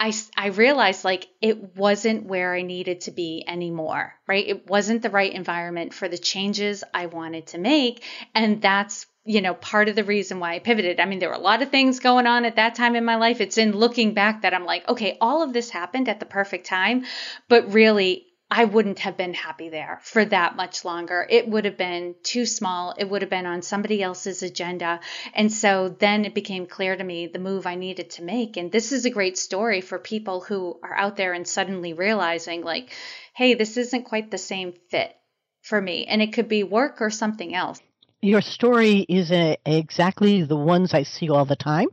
I, 0.00 0.12
I 0.36 0.48
realized 0.48 1.04
like 1.04 1.28
it 1.40 1.76
wasn't 1.76 2.26
where 2.26 2.52
I 2.52 2.62
needed 2.62 3.02
to 3.02 3.12
be 3.12 3.44
anymore, 3.46 4.12
right? 4.26 4.46
It 4.46 4.68
wasn't 4.68 5.02
the 5.02 5.10
right 5.10 5.32
environment 5.32 5.94
for 5.94 6.08
the 6.08 6.18
changes 6.18 6.82
I 6.92 7.06
wanted 7.06 7.48
to 7.48 7.58
make. 7.58 8.02
And 8.34 8.60
that's 8.60 9.06
you 9.28 9.40
know, 9.40 9.54
part 9.54 9.88
of 9.88 9.96
the 9.96 10.04
reason 10.04 10.38
why 10.38 10.54
I 10.54 10.60
pivoted. 10.60 11.00
I 11.00 11.04
mean, 11.04 11.18
there 11.18 11.28
were 11.28 11.34
a 11.34 11.38
lot 11.38 11.60
of 11.60 11.70
things 11.70 11.98
going 11.98 12.28
on 12.28 12.44
at 12.44 12.56
that 12.56 12.76
time 12.76 12.94
in 12.94 13.04
my 13.04 13.16
life. 13.16 13.40
It's 13.40 13.58
in 13.58 13.72
looking 13.72 14.14
back 14.14 14.42
that 14.42 14.54
I'm 14.54 14.64
like, 14.64 14.88
okay, 14.88 15.18
all 15.20 15.42
of 15.42 15.52
this 15.52 15.68
happened 15.68 16.08
at 16.08 16.20
the 16.20 16.26
perfect 16.26 16.66
time, 16.66 17.04
but 17.48 17.72
really, 17.72 18.26
I 18.48 18.64
wouldn't 18.64 19.00
have 19.00 19.16
been 19.16 19.34
happy 19.34 19.70
there 19.70 19.98
for 20.02 20.24
that 20.24 20.54
much 20.54 20.84
longer. 20.84 21.26
It 21.28 21.48
would 21.48 21.64
have 21.64 21.76
been 21.76 22.14
too 22.22 22.46
small. 22.46 22.94
It 22.96 23.08
would 23.08 23.22
have 23.22 23.30
been 23.30 23.44
on 23.44 23.62
somebody 23.62 24.02
else's 24.02 24.42
agenda. 24.44 25.00
And 25.34 25.52
so 25.52 25.88
then 25.88 26.24
it 26.24 26.34
became 26.34 26.66
clear 26.66 26.96
to 26.96 27.02
me 27.02 27.26
the 27.26 27.40
move 27.40 27.66
I 27.66 27.74
needed 27.74 28.10
to 28.10 28.22
make. 28.22 28.56
And 28.56 28.70
this 28.70 28.92
is 28.92 29.04
a 29.04 29.10
great 29.10 29.36
story 29.36 29.80
for 29.80 29.98
people 29.98 30.42
who 30.42 30.78
are 30.84 30.94
out 30.94 31.16
there 31.16 31.32
and 31.32 31.46
suddenly 31.46 31.92
realizing, 31.92 32.62
like, 32.62 32.92
hey, 33.34 33.54
this 33.54 33.76
isn't 33.76 34.04
quite 34.04 34.30
the 34.30 34.38
same 34.38 34.74
fit 34.90 35.16
for 35.62 35.80
me. 35.80 36.06
And 36.06 36.22
it 36.22 36.32
could 36.32 36.48
be 36.48 36.62
work 36.62 37.02
or 37.02 37.10
something 37.10 37.52
else 37.52 37.80
your 38.26 38.40
story 38.40 39.06
is 39.08 39.30
a, 39.30 39.56
exactly 39.64 40.42
the 40.42 40.56
ones 40.56 40.94
I 40.94 41.04
see 41.04 41.30
all 41.30 41.44
the 41.44 41.56
time. 41.56 41.88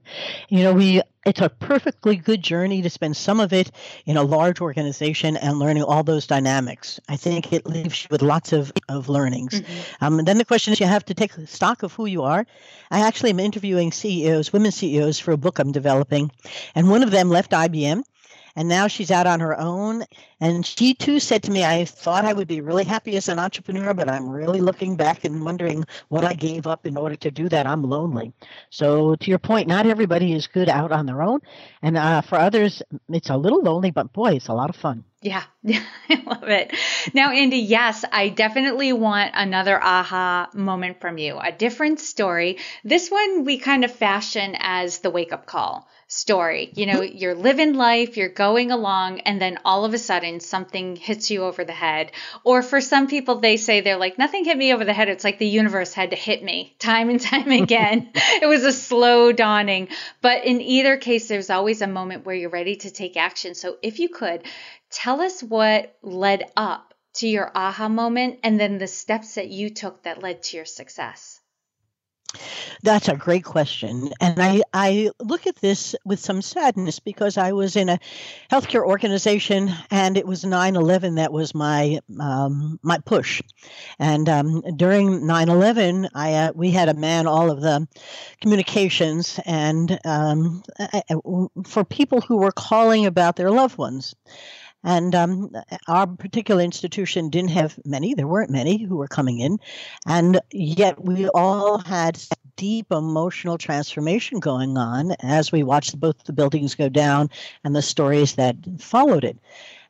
You 0.50 0.64
know, 0.64 0.74
we 0.74 1.02
it's 1.26 1.40
a 1.40 1.50
perfectly 1.50 2.18
good 2.18 2.42
journey 2.42 2.82
to 2.82 2.90
spend 2.90 3.16
some 3.16 3.40
of 3.40 3.54
it 3.54 3.72
in 4.06 4.18
a 4.18 4.24
large 4.24 4.60
organization 4.60 5.38
and 5.38 5.58
learning 5.58 5.84
all 5.84 6.04
those 6.04 6.28
dynamics. 6.28 7.00
I 7.08 7.16
think 7.16 7.54
it 7.54 7.66
leaves 7.66 8.04
you 8.04 8.08
with 8.12 8.22
lots 8.22 8.52
of, 8.52 8.74
of 8.90 9.08
learnings. 9.08 9.62
Mm-hmm. 9.62 10.04
Um, 10.04 10.20
and 10.20 10.28
then 10.28 10.38
the 10.38 10.44
question 10.46 10.74
is 10.74 10.82
you 10.82 10.86
have 10.86 11.06
to 11.06 11.14
take 11.14 11.32
stock 11.46 11.84
of 11.84 11.94
who 11.94 12.08
you 12.08 12.24
are. 12.24 12.46
I 12.92 13.08
actually 13.08 13.30
am 13.30 13.40
interviewing 13.40 13.94
CEOs, 13.94 14.52
women 14.52 14.72
CEOs, 14.72 15.20
for 15.20 15.32
a 15.32 15.38
book 15.38 15.60
I'm 15.60 15.72
developing. 15.72 16.30
And 16.76 16.90
one 16.90 17.04
of 17.04 17.12
them 17.12 17.30
left 17.30 17.52
IBM 17.52 18.04
and 18.56 18.70
now 18.70 18.88
she's 18.88 19.12
out 19.12 19.28
on 19.28 19.40
her 19.40 19.60
own. 19.60 20.04
And 20.40 20.66
she 20.66 20.94
too 20.94 21.20
said 21.20 21.44
to 21.44 21.52
me, 21.52 21.64
I 21.64 21.86
thought 21.86 22.26
I 22.26 22.34
would 22.34 22.48
be 22.48 22.62
really 22.62 22.84
happy 22.84 23.16
as 23.16 23.30
an 23.30 23.40
entrepreneur, 23.40 23.94
but 23.94 24.10
I'm 24.10 24.30
really 24.30 24.62
looking 24.62 24.96
back 24.96 25.24
and 25.24 25.44
wondering 25.44 25.86
what 26.10 26.26
I 26.26 26.34
gave 26.34 26.68
up 26.68 26.86
in 26.86 26.98
order 26.98 27.16
to 27.16 27.32
do 27.32 27.50
that. 27.50 27.66
I'm 27.66 27.84
lonely. 27.84 28.34
So, 28.70 29.16
to 29.16 29.30
your 29.30 29.40
point, 29.40 29.68
not 29.68 29.86
everybody 29.86 30.34
is 30.34 30.48
good 30.48 30.70
out 30.70 30.92
on 30.92 31.06
their 31.06 31.22
own. 31.22 31.40
And 31.82 31.98
uh, 31.98 32.22
for 32.22 32.38
others, 32.38 32.82
it's 33.10 33.30
a 33.30 33.38
little 33.38 33.62
lonely, 33.62 33.92
but 33.92 34.14
boy, 34.14 34.34
it's 34.34 34.48
a 34.48 34.54
lot 34.54 34.70
of 34.70 34.76
fun. 34.76 35.04
Yeah, 35.66 35.82
I 36.10 36.22
love 36.26 36.50
it. 36.50 36.74
Now, 37.14 37.30
Andi, 37.30 37.64
yes, 37.66 38.04
I 38.12 38.28
definitely 38.28 38.92
want 38.92 39.32
another 39.34 39.82
aha 39.82 40.50
moment 40.54 41.00
from 41.00 41.18
you, 41.18 41.40
a 41.40 41.54
different 41.54 42.02
story. 42.02 42.58
This 42.84 43.10
one 43.10 43.46
we 43.46 43.58
kind 43.60 43.86
of 43.86 43.92
fashion 43.94 44.58
as 44.60 45.00
the 45.00 45.10
wake 45.10 45.32
up 45.32 45.46
call 45.46 45.88
story. 46.14 46.72
You 46.76 46.86
know, 46.86 47.00
mm-hmm. 47.00 47.18
you're 47.18 47.36
living 47.36 47.74
life, 47.74 48.18
you're 48.18 48.30
going 48.30 48.72
along, 48.72 49.22
and 49.22 49.42
then 49.42 49.58
all 49.66 49.86
of 49.86 49.94
a 49.94 49.98
sudden 49.98 50.40
something 50.40 50.96
hits 50.96 51.32
you 51.32 51.44
over 51.44 51.64
the 51.64 51.72
head. 51.72 52.12
Or 52.44 52.62
for 52.62 52.82
some 52.82 53.08
people, 53.08 53.40
they 53.40 53.58
say 53.58 53.82
they're 53.82 53.98
like, 53.98 54.18
nothing 54.18 54.46
hit 54.46 54.58
me 54.58 54.74
over 54.74 54.86
the 54.86 54.94
head. 54.94 55.10
It's 55.10 55.24
like 55.24 55.40
the 55.40 55.48
universe 55.48 55.94
had 55.94 56.12
to 56.12 56.16
hit 56.16 56.44
me 56.44 56.76
time 56.80 57.10
and 57.10 57.20
time 57.20 57.52
again. 57.64 58.12
it 58.14 58.48
was 58.48 58.64
a 58.64 58.74
slow 58.74 59.32
dawning. 59.32 59.88
But 60.22 60.46
in 60.46 60.62
either 60.62 60.98
case, 60.98 61.28
there's 61.28 61.50
always 61.50 61.82
a 61.82 61.88
moment 61.88 62.26
where 62.26 62.36
you're 62.36 62.50
ready 62.50 62.76
to 62.78 62.92
take 62.92 63.18
action. 63.18 63.56
So 63.56 63.78
if 63.82 64.00
you 64.00 64.10
could 64.10 64.44
tell 64.94 65.22
us 65.22 65.42
what 65.42 65.98
led 66.02 66.50
up 66.56 66.94
to 67.16 67.28
your 67.28 67.52
aha 67.56 67.90
moment 67.90 68.40
and 68.44 68.60
then 68.60 68.78
the 68.78 68.88
steps 68.88 69.36
that 69.36 69.50
you 69.50 69.70
took 69.70 70.04
that 70.04 70.22
led 70.22 70.44
to 70.44 70.58
your 70.58 70.66
success. 70.66 71.40
That's 72.82 73.08
a 73.08 73.16
great 73.16 73.44
question. 73.44 74.12
And 74.20 74.42
I, 74.42 74.64
I 74.74 75.12
look 75.20 75.48
at 75.48 75.56
this 75.58 75.96
with 76.04 76.20
some 76.20 76.42
sadness 76.42 77.00
because 77.00 77.38
I 77.38 77.52
was 77.52 77.76
in 77.76 77.90
a 77.90 78.00
healthcare 78.52 78.84
organization 78.84 79.72
and 79.92 80.18
it 80.18 80.26
was 80.26 80.44
9 80.44 80.76
11 80.76 81.16
that 81.16 81.32
was 81.32 81.54
my, 81.54 82.00
um, 82.20 82.80
my 82.82 82.98
push. 83.06 83.42
And 84.00 84.28
um, 84.28 84.64
during 84.76 85.28
9 85.28 85.50
11, 85.50 86.10
I, 86.14 86.34
uh, 86.34 86.52
we 86.56 86.72
had 86.72 86.86
to 86.86 86.94
man 86.94 87.28
all 87.28 87.52
of 87.52 87.62
the 87.62 87.88
communications 88.42 89.40
and 89.46 90.00
um, 90.04 90.64
for 91.66 91.86
people 91.86 92.22
who 92.22 92.38
were 92.38 92.52
calling 92.52 93.06
about 93.06 93.36
their 93.36 93.52
loved 93.52 93.78
ones. 93.78 94.16
And 94.84 95.16
um, 95.16 95.52
our 95.88 96.08
particular 96.08 96.62
institution 96.62 97.30
didn't 97.30 97.52
have 97.52 97.80
many. 97.86 98.14
There 98.14 98.28
weren't 98.28 98.50
many 98.50 98.84
who 98.84 98.98
were 98.98 99.08
coming 99.08 99.40
in. 99.40 99.60
And 100.06 100.42
yet 100.52 101.04
we 101.04 101.30
all 101.30 101.78
had 101.78 102.22
deep 102.56 102.92
emotional 102.92 103.58
transformation 103.58 104.40
going 104.40 104.78
on 104.78 105.14
as 105.22 105.52
we 105.52 105.64
watched 105.64 106.00
both 106.00 106.24
the 106.26 106.34
buildings 106.34 106.76
go 106.76 106.90
down 106.90 107.30
and 107.64 107.76
the 107.76 107.82
stories 107.82 108.36
that 108.36 108.56
followed 108.80 109.24
it. 109.24 109.38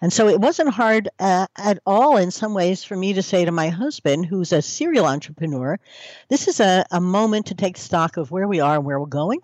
And 0.02 0.12
so 0.12 0.28
it 0.28 0.40
wasn't 0.40 0.70
hard 0.70 1.10
uh, 1.20 1.48
at 1.58 1.80
all, 1.86 2.18
in 2.18 2.30
some 2.30 2.54
ways, 2.54 2.84
for 2.84 2.96
me 2.96 3.14
to 3.14 3.22
say 3.22 3.46
to 3.46 3.52
my 3.52 3.70
husband, 3.70 4.26
who's 4.26 4.52
a 4.52 4.62
serial 4.62 5.06
entrepreneur, 5.06 5.80
this 6.28 6.48
is 6.48 6.60
a, 6.60 6.86
a 6.92 7.00
moment 7.00 7.46
to 7.48 7.56
take 7.56 7.78
stock 7.78 8.18
of 8.18 8.30
where 8.30 8.48
we 8.48 8.60
are 8.60 8.76
and 8.76 8.86
where 8.86 9.00
we're 9.00 9.06
going 9.06 9.40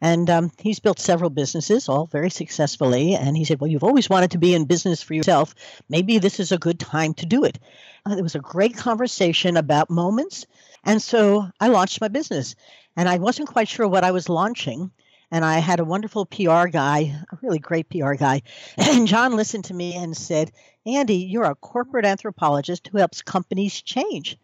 and 0.00 0.30
um, 0.30 0.50
he's 0.58 0.80
built 0.80 0.98
several 0.98 1.30
businesses, 1.30 1.88
all 1.88 2.06
very 2.06 2.30
successfully. 2.30 3.14
And 3.14 3.36
he 3.36 3.44
said, 3.44 3.60
Well, 3.60 3.70
you've 3.70 3.84
always 3.84 4.08
wanted 4.08 4.30
to 4.32 4.38
be 4.38 4.54
in 4.54 4.64
business 4.64 5.02
for 5.02 5.14
yourself. 5.14 5.54
Maybe 5.88 6.18
this 6.18 6.40
is 6.40 6.52
a 6.52 6.58
good 6.58 6.78
time 6.80 7.14
to 7.14 7.26
do 7.26 7.44
it. 7.44 7.58
Uh, 8.06 8.16
it 8.16 8.22
was 8.22 8.34
a 8.34 8.40
great 8.40 8.76
conversation 8.76 9.56
about 9.56 9.90
moments. 9.90 10.46
And 10.84 11.02
so 11.02 11.48
I 11.60 11.68
launched 11.68 12.00
my 12.00 12.08
business. 12.08 12.54
And 12.96 13.08
I 13.08 13.18
wasn't 13.18 13.50
quite 13.50 13.68
sure 13.68 13.86
what 13.86 14.04
I 14.04 14.10
was 14.10 14.28
launching. 14.28 14.90
And 15.30 15.44
I 15.44 15.58
had 15.58 15.80
a 15.80 15.84
wonderful 15.84 16.26
PR 16.26 16.66
guy, 16.66 17.14
a 17.30 17.38
really 17.42 17.58
great 17.58 17.88
PR 17.88 18.14
guy. 18.14 18.42
And 18.78 19.06
John 19.06 19.36
listened 19.36 19.66
to 19.66 19.74
me 19.74 19.94
and 19.94 20.16
said, 20.16 20.50
Andi, 20.86 21.30
you're 21.30 21.44
a 21.44 21.54
corporate 21.54 22.06
anthropologist 22.06 22.88
who 22.88 22.98
helps 22.98 23.22
companies 23.22 23.82
change. 23.82 24.38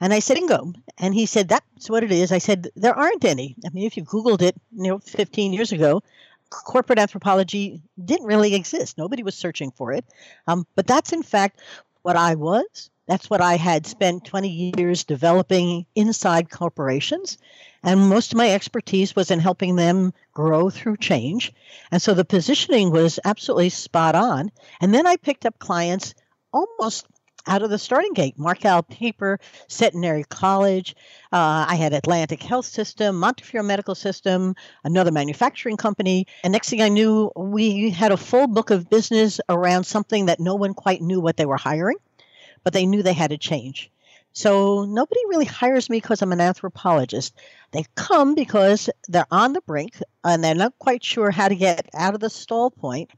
And 0.00 0.12
I 0.12 0.20
said, 0.20 0.36
Ingo. 0.36 0.74
And 0.98 1.14
he 1.14 1.26
said, 1.26 1.48
that's 1.48 1.90
what 1.90 2.04
it 2.04 2.12
is. 2.12 2.30
I 2.32 2.38
said, 2.38 2.68
there 2.76 2.94
aren't 2.94 3.24
any. 3.24 3.56
I 3.66 3.70
mean, 3.70 3.86
if 3.86 3.96
you 3.96 4.04
Googled 4.04 4.42
it, 4.42 4.56
you 4.76 4.84
know, 4.84 4.98
15 4.98 5.52
years 5.52 5.72
ago, 5.72 6.02
corporate 6.50 6.98
anthropology 6.98 7.82
didn't 8.02 8.26
really 8.26 8.54
exist. 8.54 8.96
Nobody 8.96 9.22
was 9.22 9.34
searching 9.34 9.70
for 9.70 9.92
it. 9.92 10.04
Um, 10.46 10.66
but 10.76 10.86
that's 10.86 11.12
in 11.12 11.22
fact 11.22 11.60
what 12.02 12.16
I 12.16 12.36
was 12.36 12.90
That's 13.08 13.30
what 13.30 13.40
I 13.40 13.56
had 13.56 13.86
spent 13.86 14.26
20 14.26 14.72
years 14.76 15.04
developing 15.04 15.86
inside 15.94 16.50
corporations. 16.50 17.38
And 17.82 18.08
most 18.08 18.32
of 18.32 18.36
my 18.36 18.50
expertise 18.52 19.16
was 19.16 19.30
in 19.30 19.40
helping 19.40 19.76
them 19.76 20.12
grow 20.32 20.68
through 20.68 20.98
change. 20.98 21.52
And 21.90 22.02
so 22.02 22.12
the 22.12 22.24
positioning 22.24 22.90
was 22.90 23.18
absolutely 23.24 23.70
spot 23.70 24.14
on. 24.14 24.50
And 24.80 24.92
then 24.92 25.06
I 25.06 25.16
picked 25.16 25.46
up 25.46 25.58
clients 25.58 26.14
almost 26.52 27.06
out 27.48 27.62
of 27.62 27.70
the 27.70 27.78
starting 27.78 28.12
gate. 28.12 28.38
Marcal 28.38 28.82
Paper, 28.82 29.40
Centenary 29.66 30.24
College. 30.24 30.94
Uh, 31.32 31.66
I 31.68 31.74
had 31.74 31.92
Atlantic 31.92 32.42
Health 32.42 32.66
System, 32.66 33.16
Montefiore 33.16 33.64
Medical 33.64 33.96
System, 33.96 34.54
another 34.84 35.10
manufacturing 35.10 35.76
company. 35.76 36.26
And 36.44 36.52
next 36.52 36.70
thing 36.70 36.82
I 36.82 36.88
knew, 36.88 37.32
we 37.34 37.90
had 37.90 38.12
a 38.12 38.16
full 38.16 38.46
book 38.46 38.70
of 38.70 38.88
business 38.88 39.40
around 39.48 39.84
something 39.84 40.26
that 40.26 40.38
no 40.38 40.54
one 40.54 40.74
quite 40.74 41.02
knew 41.02 41.20
what 41.20 41.36
they 41.36 41.46
were 41.46 41.56
hiring 41.56 41.96
but 42.64 42.72
they 42.72 42.86
knew 42.86 43.02
they 43.02 43.12
had 43.12 43.30
to 43.30 43.38
change. 43.38 43.90
So 44.32 44.84
nobody 44.84 45.20
really 45.26 45.46
hires 45.46 45.88
me 45.90 46.00
because 46.00 46.22
I'm 46.22 46.32
an 46.32 46.40
anthropologist. 46.40 47.34
They 47.72 47.86
come 47.94 48.34
because 48.34 48.88
they're 49.08 49.26
on 49.30 49.52
the 49.52 49.62
brink 49.62 50.00
and 50.22 50.44
they're 50.44 50.54
not 50.54 50.78
quite 50.78 51.02
sure 51.02 51.30
how 51.30 51.48
to 51.48 51.56
get 51.56 51.88
out 51.94 52.14
of 52.14 52.20
the 52.20 52.30
stall 52.30 52.70
point. 52.70 53.10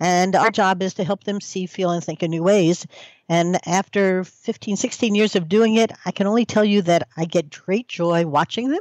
And 0.00 0.34
our 0.34 0.50
job 0.50 0.82
is 0.82 0.94
to 0.94 1.04
help 1.04 1.24
them 1.24 1.40
see, 1.40 1.66
feel, 1.66 1.90
and 1.90 2.02
think 2.02 2.22
in 2.22 2.30
new 2.30 2.42
ways. 2.42 2.86
And 3.28 3.58
after 3.66 4.24
15, 4.24 4.76
16 4.76 5.14
years 5.14 5.36
of 5.36 5.48
doing 5.48 5.76
it, 5.76 5.92
I 6.04 6.10
can 6.10 6.26
only 6.26 6.44
tell 6.44 6.64
you 6.64 6.82
that 6.82 7.08
I 7.16 7.24
get 7.24 7.50
great 7.50 7.88
joy 7.88 8.26
watching 8.26 8.68
them 8.68 8.80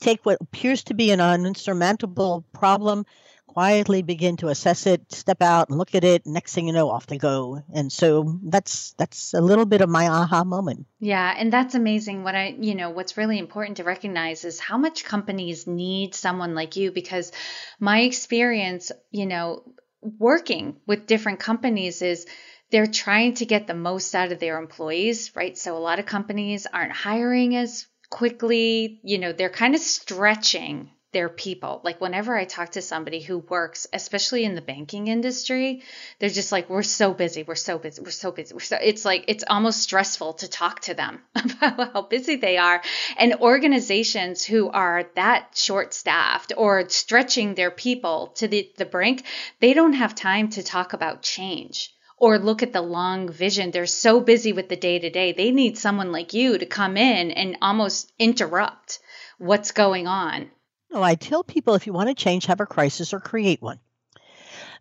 take 0.00 0.26
what 0.26 0.38
appears 0.40 0.82
to 0.84 0.94
be 0.94 1.12
an 1.12 1.20
unsurmountable 1.20 2.44
problem 2.52 3.06
quietly 3.52 4.00
begin 4.00 4.38
to 4.38 4.48
assess 4.48 4.86
it, 4.86 5.12
step 5.12 5.42
out 5.42 5.68
and 5.68 5.76
look 5.76 5.94
at 5.94 6.04
it. 6.04 6.26
Next 6.26 6.54
thing 6.54 6.66
you 6.66 6.72
know, 6.72 6.88
off 6.88 7.06
they 7.06 7.18
go. 7.18 7.62
And 7.74 7.92
so 7.92 8.38
that's 8.44 8.92
that's 8.92 9.34
a 9.34 9.42
little 9.42 9.66
bit 9.66 9.82
of 9.82 9.90
my 9.90 10.08
aha 10.08 10.44
moment. 10.44 10.86
Yeah, 11.00 11.34
and 11.36 11.52
that's 11.52 11.74
amazing. 11.74 12.24
What 12.24 12.34
I, 12.34 12.56
you 12.58 12.74
know, 12.74 12.88
what's 12.88 13.18
really 13.18 13.38
important 13.38 13.76
to 13.76 13.84
recognize 13.84 14.44
is 14.46 14.58
how 14.58 14.78
much 14.78 15.04
companies 15.04 15.66
need 15.66 16.14
someone 16.14 16.54
like 16.54 16.76
you 16.76 16.92
because 16.92 17.30
my 17.78 18.00
experience, 18.00 18.90
you 19.10 19.26
know, 19.26 19.62
working 20.02 20.76
with 20.86 21.06
different 21.06 21.40
companies 21.40 22.02
is 22.02 22.26
they're 22.70 22.86
trying 22.86 23.34
to 23.34 23.46
get 23.46 23.66
the 23.66 23.74
most 23.74 24.14
out 24.14 24.32
of 24.32 24.40
their 24.40 24.58
employees, 24.58 25.34
right? 25.36 25.56
So 25.56 25.76
a 25.76 25.78
lot 25.78 25.98
of 25.98 26.06
companies 26.06 26.66
aren't 26.66 26.92
hiring 26.92 27.54
as 27.56 27.86
quickly, 28.10 29.00
you 29.04 29.18
know, 29.18 29.32
they're 29.32 29.50
kind 29.50 29.74
of 29.74 29.80
stretching 29.80 30.90
their 31.12 31.28
people. 31.28 31.80
Like 31.84 32.00
whenever 32.00 32.36
I 32.36 32.44
talk 32.44 32.70
to 32.70 32.82
somebody 32.82 33.20
who 33.20 33.38
works, 33.38 33.86
especially 33.92 34.44
in 34.44 34.54
the 34.54 34.62
banking 34.62 35.08
industry, 35.08 35.82
they're 36.18 36.30
just 36.30 36.52
like, 36.52 36.70
we're 36.70 36.82
so 36.82 37.12
busy, 37.12 37.42
we're 37.42 37.54
so 37.54 37.78
busy, 37.78 38.02
we're 38.02 38.10
so 38.10 38.32
busy. 38.32 38.54
We're 38.54 38.60
so 38.60 38.78
it's 38.80 39.04
like 39.04 39.26
it's 39.28 39.44
almost 39.48 39.82
stressful 39.82 40.34
to 40.34 40.48
talk 40.48 40.80
to 40.80 40.94
them 40.94 41.20
about 41.34 41.92
how 41.92 42.02
busy 42.02 42.36
they 42.36 42.56
are. 42.56 42.82
And 43.18 43.34
organizations 43.36 44.42
who 44.44 44.70
are 44.70 45.04
that 45.14 45.50
short 45.54 45.92
staffed 45.92 46.52
or 46.56 46.88
stretching 46.88 47.54
their 47.54 47.70
people 47.70 48.28
to 48.36 48.48
the, 48.48 48.70
the 48.78 48.86
brink, 48.86 49.24
they 49.60 49.74
don't 49.74 49.92
have 49.92 50.14
time 50.14 50.48
to 50.50 50.62
talk 50.62 50.94
about 50.94 51.22
change 51.22 51.94
or 52.16 52.38
look 52.38 52.62
at 52.62 52.72
the 52.72 52.80
long 52.80 53.30
vision. 53.30 53.70
They're 53.70 53.84
so 53.84 54.20
busy 54.20 54.52
with 54.52 54.68
the 54.68 54.76
day 54.76 54.98
to 54.98 55.10
day. 55.10 55.32
They 55.32 55.50
need 55.50 55.76
someone 55.76 56.10
like 56.12 56.32
you 56.32 56.56
to 56.56 56.66
come 56.66 56.96
in 56.96 57.32
and 57.32 57.58
almost 57.60 58.12
interrupt 58.18 59.00
what's 59.38 59.72
going 59.72 60.06
on 60.06 60.50
no, 60.92 61.02
I 61.02 61.14
tell 61.14 61.42
people 61.42 61.74
if 61.74 61.86
you 61.86 61.92
want 61.92 62.08
to 62.08 62.14
change, 62.14 62.46
have 62.46 62.60
a 62.60 62.66
crisis 62.66 63.12
or 63.14 63.20
create 63.20 63.62
one. 63.62 63.78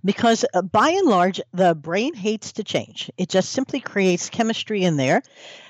Because 0.04 0.44
uh, 0.54 0.64
by 0.64 0.90
and 0.90 1.08
large, 1.08 1.40
the 1.54 1.76
brain 1.76 2.16
hates 2.16 2.54
to 2.54 2.64
change. 2.64 3.12
It 3.18 3.30
just 3.30 3.52
simply 3.52 3.80
creates 3.80 4.32
chemistry 4.32 4.84
in 4.84 4.98
there 4.98 5.22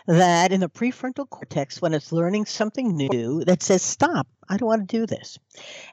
that 0.07 0.53
in 0.53 0.61
the 0.61 0.69
prefrontal 0.69 1.29
cortex, 1.29 1.81
when 1.81 1.93
it's 1.93 2.13
learning 2.13 2.45
something 2.45 2.95
new, 2.95 3.43
that 3.43 3.61
says, 3.61 3.81
Stop, 3.81 4.27
I 4.47 4.55
don't 4.55 4.67
want 4.67 4.87
to 4.89 4.97
do 4.97 5.05
this. 5.05 5.37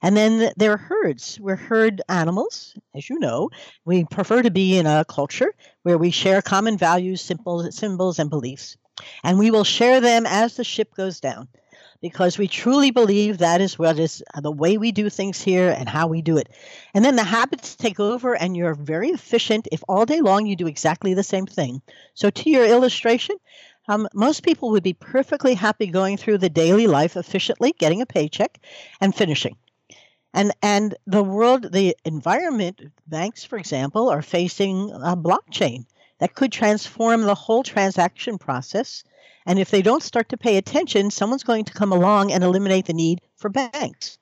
And 0.02 0.16
then 0.16 0.52
there 0.56 0.72
are 0.72 0.76
herds. 0.76 1.38
We're 1.40 1.56
herd 1.56 2.00
animals, 2.08 2.74
as 2.94 3.10
you 3.10 3.18
know. 3.18 3.50
We 3.84 4.04
prefer 4.04 4.42
to 4.42 4.52
be 4.52 4.78
in 4.78 4.86
a 4.86 5.04
culture 5.04 5.52
where 5.82 5.98
we 5.98 6.10
share 6.10 6.40
common 6.40 6.78
values, 6.78 7.20
simple 7.20 7.70
symbols, 7.72 8.20
and 8.20 8.30
beliefs. 8.30 8.76
And 9.24 9.38
we 9.38 9.50
will 9.50 9.64
share 9.64 10.00
them 10.00 10.26
as 10.26 10.56
the 10.56 10.64
ship 10.64 10.94
goes 10.94 11.20
down 11.20 11.48
because 12.00 12.38
we 12.38 12.46
truly 12.46 12.90
believe 12.90 13.38
that 13.38 13.60
is 13.60 13.78
what 13.78 13.98
is 13.98 14.22
the 14.40 14.50
way 14.50 14.78
we 14.78 14.92
do 14.92 15.10
things 15.10 15.40
here 15.40 15.70
and 15.70 15.88
how 15.88 16.06
we 16.06 16.22
do 16.22 16.36
it. 16.36 16.48
And 16.94 17.04
then 17.04 17.16
the 17.16 17.24
habits 17.24 17.74
take 17.76 17.98
over, 17.98 18.34
and 18.34 18.56
you're 18.56 18.74
very 18.74 19.10
efficient 19.10 19.68
if 19.72 19.82
all 19.88 20.06
day 20.06 20.20
long 20.20 20.46
you 20.46 20.56
do 20.56 20.66
exactly 20.66 21.14
the 21.14 21.22
same 21.22 21.46
thing. 21.46 21.82
So, 22.14 22.30
to 22.30 22.50
your 22.50 22.66
illustration, 22.66 23.36
um, 23.88 24.06
most 24.14 24.42
people 24.42 24.70
would 24.70 24.82
be 24.82 24.92
perfectly 24.92 25.54
happy 25.54 25.86
going 25.86 26.16
through 26.16 26.38
the 26.38 26.50
daily 26.50 26.86
life 26.86 27.16
efficiently, 27.16 27.74
getting 27.78 28.02
a 28.02 28.06
paycheck, 28.06 28.58
and 29.00 29.14
finishing. 29.14 29.56
And 30.34 30.52
and 30.62 30.94
the 31.06 31.22
world, 31.22 31.72
the 31.72 31.96
environment, 32.04 32.82
banks, 33.06 33.44
for 33.44 33.56
example, 33.56 34.10
are 34.10 34.22
facing 34.22 34.90
a 34.90 35.16
blockchain 35.16 35.86
that 36.18 36.34
could 36.34 36.52
transform 36.52 37.22
the 37.22 37.34
whole 37.34 37.62
transaction 37.62 38.38
process 38.38 39.04
and 39.48 39.58
if 39.58 39.70
they 39.70 39.80
don't 39.80 40.02
start 40.02 40.28
to 40.28 40.36
pay 40.36 40.58
attention, 40.58 41.10
someone's 41.10 41.42
going 41.42 41.64
to 41.64 41.72
come 41.72 41.90
along 41.90 42.30
and 42.30 42.44
eliminate 42.44 42.84
the 42.84 42.92
need 42.92 43.22
for 43.38 43.48
banks. 43.48 44.18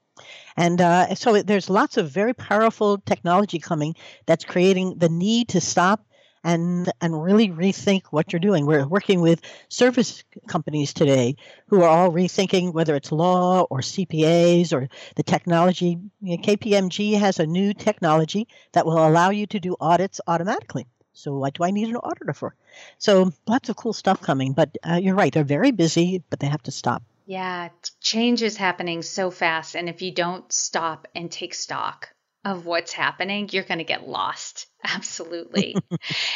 And 0.57 0.81
uh, 0.81 1.17
so 1.17 1.43
there's 1.43 1.69
lots 1.69 1.97
of 1.97 2.09
very 2.11 2.33
powerful 2.33 2.99
technology 2.99 3.59
coming 3.59 3.97
that's 4.27 4.45
creating 4.45 4.99
the 4.99 5.09
need 5.09 5.49
to 5.49 5.61
stop 5.61 6.07
and 6.45 6.93
and 7.01 7.21
really 7.21 7.49
rethink 7.49 8.03
what 8.11 8.33
you're 8.33 8.39
doing. 8.39 8.67
We're 8.67 8.87
working 8.87 9.21
with 9.21 9.41
service 9.69 10.23
companies 10.47 10.95
today 10.95 11.35
who 11.67 11.83
are 11.83 11.89
all 11.89 12.12
rethinking 12.12 12.73
whether 12.73 12.95
it's 12.95 13.11
law 13.11 13.62
or 13.62 13.81
CPAs 13.81 14.73
or 14.73 14.89
the 15.17 15.25
technology. 15.25 15.99
You 16.23 16.37
know, 16.37 16.43
KPMG 16.45 17.19
has 17.19 17.41
a 17.41 17.47
new 17.47 17.75
technology 17.75 18.47
that 18.75 18.87
will 18.87 19.05
allow 19.05 19.31
you 19.31 19.49
to 19.49 19.59
do 19.59 19.75
audits 19.81 20.21
automatically. 20.29 20.87
So 21.16 21.35
what 21.35 21.55
do 21.55 21.64
I 21.64 21.70
need 21.70 21.88
an 21.88 21.96
auditor 21.96 22.35
for? 22.35 22.55
So 22.98 23.33
lots 23.46 23.70
of 23.70 23.76
cool 23.76 23.94
stuff 23.94 24.20
coming. 24.20 24.52
But 24.52 24.76
uh, 24.88 25.00
you're 25.02 25.14
right; 25.14 25.33
they're 25.33 25.44
very 25.44 25.70
busy, 25.70 26.22
but 26.29 26.40
they 26.40 26.46
have 26.46 26.62
to 26.64 26.70
stop. 26.70 27.02
Yeah, 27.24 27.70
change 28.00 28.42
is 28.42 28.57
happening 28.57 29.02
so 29.02 29.31
fast, 29.31 29.74
and 29.74 29.88
if 29.88 30.02
you 30.02 30.12
don't 30.12 30.52
stop 30.52 31.09
and 31.14 31.33
take 31.33 31.55
stock 31.55 32.11
of 32.44 32.66
what's 32.66 32.92
happening, 32.92 33.48
you're 33.50 33.64
going 33.64 33.79
to 33.79 33.85
get 33.85 34.07
lost. 34.07 34.68
Absolutely. 34.87 35.75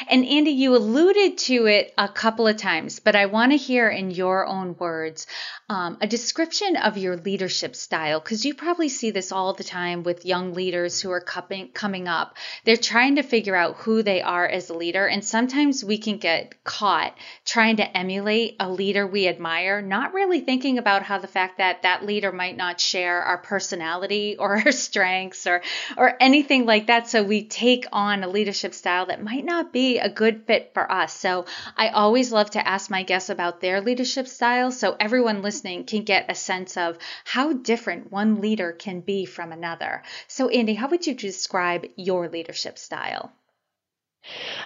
and 0.08 0.24
Andi, 0.24 0.54
you 0.56 0.74
alluded 0.74 1.38
to 1.38 1.66
it 1.66 1.94
a 1.96 2.08
couple 2.08 2.48
of 2.48 2.56
times, 2.56 2.98
but 2.98 3.14
I 3.14 3.26
want 3.26 3.52
to 3.52 3.56
hear 3.56 3.88
in 3.88 4.10
your 4.10 4.44
own 4.46 4.76
words 4.78 5.26
um, 5.68 5.98
a 6.00 6.06
description 6.06 6.76
of 6.76 6.98
your 6.98 7.16
leadership 7.16 7.76
style, 7.76 8.18
because 8.18 8.44
you 8.44 8.54
probably 8.54 8.88
see 8.88 9.12
this 9.12 9.30
all 9.30 9.52
the 9.54 9.62
time 9.62 10.02
with 10.02 10.26
young 10.26 10.52
leaders 10.52 11.00
who 11.00 11.10
are 11.12 11.20
coming, 11.20 11.68
coming 11.68 12.08
up. 12.08 12.36
They're 12.64 12.76
trying 12.76 13.16
to 13.16 13.22
figure 13.22 13.54
out 13.54 13.76
who 13.76 14.02
they 14.02 14.20
are 14.20 14.46
as 14.46 14.68
a 14.68 14.74
leader, 14.74 15.06
and 15.06 15.24
sometimes 15.24 15.84
we 15.84 15.98
can 15.98 16.18
get 16.18 16.64
caught 16.64 17.16
trying 17.46 17.76
to 17.76 17.96
emulate 17.96 18.56
a 18.58 18.68
leader 18.68 19.06
we 19.06 19.28
admire, 19.28 19.80
not 19.80 20.12
really 20.12 20.40
thinking 20.40 20.78
about 20.78 21.02
how 21.02 21.18
the 21.18 21.28
fact 21.28 21.58
that 21.58 21.82
that 21.82 22.04
leader 22.04 22.32
might 22.32 22.56
not 22.56 22.80
share 22.80 23.22
our 23.22 23.38
personality 23.38 24.36
or 24.38 24.56
our 24.64 24.72
strengths 24.72 25.46
or 25.46 25.62
or 25.96 26.16
anything 26.20 26.66
like 26.66 26.88
that. 26.88 27.08
So 27.08 27.22
we 27.22 27.44
take 27.46 27.86
on 27.92 28.24
a 28.24 28.28
leadership 28.40 28.72
style 28.72 29.04
that 29.04 29.22
might 29.22 29.44
not 29.44 29.70
be 29.70 29.98
a 29.98 30.08
good 30.08 30.46
fit 30.46 30.70
for 30.72 30.90
us. 30.90 31.12
So 31.12 31.44
I 31.76 31.88
always 31.88 32.32
love 32.32 32.50
to 32.52 32.66
ask 32.66 32.88
my 32.88 33.02
guests 33.02 33.28
about 33.28 33.60
their 33.60 33.82
leadership 33.82 34.26
style 34.26 34.72
so 34.72 34.96
everyone 34.98 35.42
listening 35.42 35.84
can 35.84 36.04
get 36.04 36.30
a 36.30 36.34
sense 36.34 36.78
of 36.78 36.96
how 37.26 37.52
different 37.52 38.10
one 38.10 38.40
leader 38.40 38.72
can 38.72 39.00
be 39.00 39.26
from 39.26 39.52
another. 39.52 40.02
So, 40.26 40.48
Andi, 40.48 40.74
how 40.74 40.88
would 40.88 41.06
you 41.06 41.14
describe 41.14 41.84
your 41.96 42.30
leadership 42.30 42.78
style? 42.78 43.30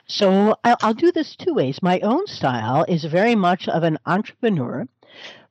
So 0.07 0.57
I'll, 0.63 0.95
do 0.95 1.11
this 1.11 1.35
two 1.35 1.55
ways. 1.55 1.83
My 1.83 1.99
own 2.01 2.29
style 2.29 2.85
is 2.87 3.03
very 3.05 3.35
much 3.35 3.69
of 3.69 3.83
an 3.83 3.99
entrepreneur 4.07 4.87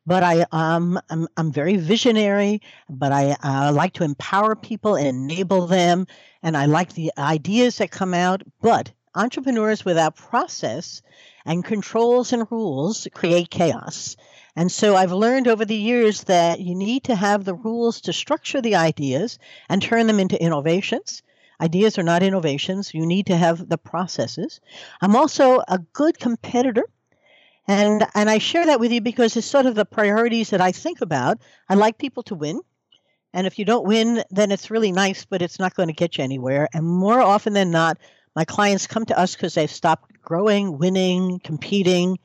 but 0.05 0.23
I 0.23 0.45
um 0.51 0.99
I'm, 1.09 1.27
I'm 1.37 1.51
very 1.51 1.77
visionary, 1.77 2.61
but 2.89 3.11
I 3.11 3.35
uh, 3.43 3.71
like 3.73 3.93
to 3.93 4.03
empower 4.03 4.55
people 4.55 4.95
and 4.95 5.07
enable 5.07 5.67
them, 5.67 6.07
and 6.41 6.57
I 6.57 6.65
like 6.65 6.93
the 6.93 7.11
ideas 7.17 7.77
that 7.77 7.91
come 7.91 8.13
out. 8.13 8.43
But 8.61 8.91
entrepreneurs 9.15 9.85
without 9.85 10.15
process 10.15 11.01
and 11.45 11.63
controls 11.63 12.33
and 12.33 12.47
rules 12.51 13.07
create 13.13 13.49
chaos. 13.49 14.15
And 14.55 14.71
so 14.71 14.95
I've 14.95 15.11
learned 15.11 15.47
over 15.47 15.65
the 15.65 15.75
years 15.75 16.23
that 16.25 16.59
you 16.59 16.75
need 16.75 17.05
to 17.05 17.15
have 17.15 17.43
the 17.43 17.55
rules 17.55 18.01
to 18.01 18.13
structure 18.13 18.61
the 18.61 18.75
ideas 18.75 19.39
and 19.67 19.81
turn 19.81 20.07
them 20.07 20.19
into 20.19 20.41
innovations. 20.41 21.23
Ideas 21.59 21.97
are 21.97 22.03
not 22.03 22.23
innovations. 22.23 22.93
You 22.93 23.05
need 23.05 23.27
to 23.27 23.37
have 23.37 23.69
the 23.69 23.77
processes. 23.77 24.59
I'm 25.01 25.15
also 25.15 25.61
a 25.67 25.79
good 25.93 26.19
competitor 26.19 26.85
and 27.67 28.05
and 28.13 28.29
I 28.29 28.37
share 28.39 28.65
that 28.65 28.79
with 28.79 28.91
you 28.91 29.01
because 29.01 29.37
it's 29.37 29.47
sort 29.47 29.65
of 29.65 29.75
the 29.75 29.85
priorities 29.85 30.49
that 30.49 30.61
I 30.61 30.71
think 30.71 31.01
about. 31.01 31.39
I 31.69 31.75
like 31.75 31.97
people 31.97 32.23
to 32.23 32.35
win. 32.35 32.61
And 33.33 33.47
if 33.47 33.57
you 33.57 33.65
don't 33.65 33.87
win, 33.87 34.23
then 34.29 34.51
it's 34.51 34.69
really 34.69 34.91
nice, 34.91 35.25
but 35.25 35.41
it's 35.41 35.59
not 35.59 35.73
going 35.73 35.87
to 35.87 35.93
get 35.93 36.17
you 36.17 36.23
anywhere. 36.23 36.67
And 36.73 36.85
more 36.85 37.19
often 37.19 37.53
than 37.53 37.71
not, 37.71 37.97
my 38.35 38.45
clients 38.45 38.85
come 38.85 39.05
to 39.05 39.17
us 39.17 39.33
because 39.33 39.55
they've 39.55 39.71
stopped 39.71 40.21
growing, 40.21 40.77
winning, 40.77 41.39
competing. 41.39 42.19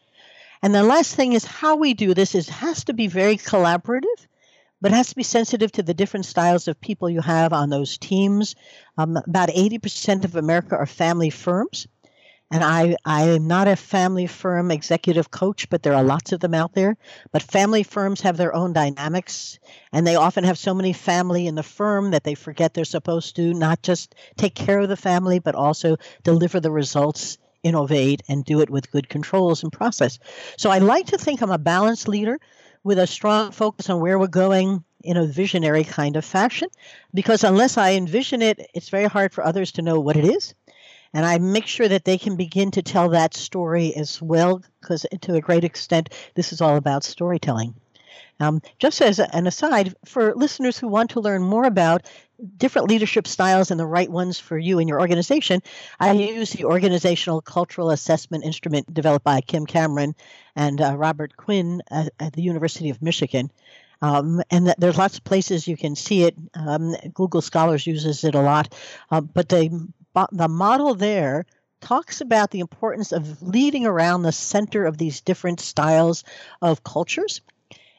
And 0.62 0.74
the 0.74 0.82
last 0.82 1.14
thing 1.14 1.32
is 1.32 1.44
how 1.44 1.76
we 1.76 1.94
do 1.94 2.14
this 2.14 2.34
is 2.34 2.48
has 2.48 2.84
to 2.84 2.92
be 2.92 3.06
very 3.06 3.36
collaborative, 3.36 4.26
but 4.80 4.92
it 4.92 4.96
has 4.96 5.10
to 5.10 5.16
be 5.16 5.22
sensitive 5.22 5.72
to 5.72 5.82
the 5.82 5.94
different 5.94 6.26
styles 6.26 6.68
of 6.68 6.80
people 6.80 7.08
you 7.08 7.20
have 7.20 7.52
on 7.52 7.70
those 7.70 7.96
teams. 7.96 8.54
Um, 8.98 9.16
about 9.16 9.48
80% 9.48 10.24
of 10.24 10.36
America 10.36 10.76
are 10.76 10.86
family 10.86 11.30
firms. 11.30 11.86
And 12.50 12.64
I, 12.64 12.96
I 13.04 13.24
am 13.24 13.46
not 13.46 13.68
a 13.68 13.76
family 13.76 14.26
firm 14.26 14.70
executive 14.70 15.30
coach, 15.30 15.68
but 15.68 15.82
there 15.82 15.94
are 15.94 16.02
lots 16.02 16.32
of 16.32 16.40
them 16.40 16.54
out 16.54 16.72
there. 16.72 16.96
But 17.30 17.42
family 17.42 17.82
firms 17.82 18.22
have 18.22 18.38
their 18.38 18.54
own 18.54 18.72
dynamics, 18.72 19.58
and 19.92 20.06
they 20.06 20.16
often 20.16 20.44
have 20.44 20.56
so 20.56 20.72
many 20.72 20.94
family 20.94 21.46
in 21.46 21.56
the 21.56 21.62
firm 21.62 22.12
that 22.12 22.24
they 22.24 22.34
forget 22.34 22.72
they're 22.72 22.86
supposed 22.86 23.36
to 23.36 23.52
not 23.52 23.82
just 23.82 24.14
take 24.38 24.54
care 24.54 24.78
of 24.78 24.88
the 24.88 24.96
family, 24.96 25.40
but 25.40 25.54
also 25.54 25.98
deliver 26.22 26.58
the 26.58 26.70
results, 26.70 27.36
innovate, 27.62 28.22
and 28.28 28.46
do 28.46 28.62
it 28.62 28.70
with 28.70 28.90
good 28.90 29.10
controls 29.10 29.62
and 29.62 29.70
process. 29.70 30.18
So 30.56 30.70
I 30.70 30.78
like 30.78 31.06
to 31.06 31.18
think 31.18 31.42
I'm 31.42 31.50
a 31.50 31.58
balanced 31.58 32.08
leader 32.08 32.38
with 32.82 32.98
a 32.98 33.06
strong 33.06 33.50
focus 33.50 33.90
on 33.90 34.00
where 34.00 34.18
we're 34.18 34.26
going 34.26 34.84
in 35.04 35.18
a 35.18 35.26
visionary 35.26 35.84
kind 35.84 36.16
of 36.16 36.24
fashion, 36.24 36.68
because 37.12 37.44
unless 37.44 37.76
I 37.76 37.92
envision 37.92 38.40
it, 38.40 38.70
it's 38.72 38.88
very 38.88 39.04
hard 39.04 39.34
for 39.34 39.44
others 39.44 39.72
to 39.72 39.82
know 39.82 40.00
what 40.00 40.16
it 40.16 40.24
is 40.24 40.54
and 41.14 41.24
I 41.24 41.38
make 41.38 41.66
sure 41.66 41.88
that 41.88 42.04
they 42.04 42.18
can 42.18 42.36
begin 42.36 42.70
to 42.72 42.82
tell 42.82 43.10
that 43.10 43.34
story 43.34 43.94
as 43.94 44.20
well, 44.20 44.62
because 44.80 45.06
to 45.22 45.34
a 45.34 45.40
great 45.40 45.64
extent, 45.64 46.10
this 46.34 46.52
is 46.52 46.60
all 46.60 46.76
about 46.76 47.04
storytelling. 47.04 47.74
Um, 48.40 48.62
just 48.78 49.00
as 49.02 49.18
an 49.18 49.46
aside, 49.46 49.94
for 50.04 50.34
listeners 50.34 50.78
who 50.78 50.88
want 50.88 51.10
to 51.10 51.20
learn 51.20 51.42
more 51.42 51.64
about 51.64 52.06
different 52.56 52.88
leadership 52.88 53.26
styles 53.26 53.70
and 53.70 53.80
the 53.80 53.86
right 53.86 54.08
ones 54.08 54.38
for 54.38 54.56
you 54.56 54.78
and 54.78 54.88
your 54.88 55.00
organization, 55.00 55.60
I 55.98 56.12
use 56.12 56.50
the 56.50 56.64
Organizational 56.64 57.40
Cultural 57.40 57.90
Assessment 57.90 58.44
Instrument 58.44 58.92
developed 58.92 59.24
by 59.24 59.40
Kim 59.40 59.66
Cameron 59.66 60.14
and 60.54 60.80
uh, 60.80 60.96
Robert 60.96 61.36
Quinn 61.36 61.82
at, 61.90 62.12
at, 62.20 62.32
the 62.32 62.42
University 62.42 62.90
of 62.90 63.02
Michigan. 63.02 63.50
Um, 64.00 64.40
and 64.50 64.66
th- 64.66 64.76
there's 64.78 64.98
lots 64.98 65.18
of 65.18 65.24
places 65.24 65.66
you 65.66 65.76
can 65.76 65.96
see 65.96 66.22
it. 66.22 66.36
Um, 66.54 66.94
Google 67.12 67.40
Scholars 67.40 67.84
uses 67.84 68.22
it 68.22 68.36
a 68.36 68.40
lot, 68.40 68.72
uh, 69.10 69.20
but 69.20 69.48
they 69.48 69.70
the 70.32 70.48
model 70.48 70.94
there 70.94 71.44
talks 71.80 72.20
about 72.20 72.50
the 72.50 72.60
importance 72.60 73.12
of 73.12 73.42
leading 73.42 73.86
around 73.86 74.22
the 74.22 74.32
center 74.32 74.84
of 74.84 74.98
these 74.98 75.20
different 75.20 75.60
styles 75.60 76.24
of 76.60 76.82
cultures. 76.82 77.40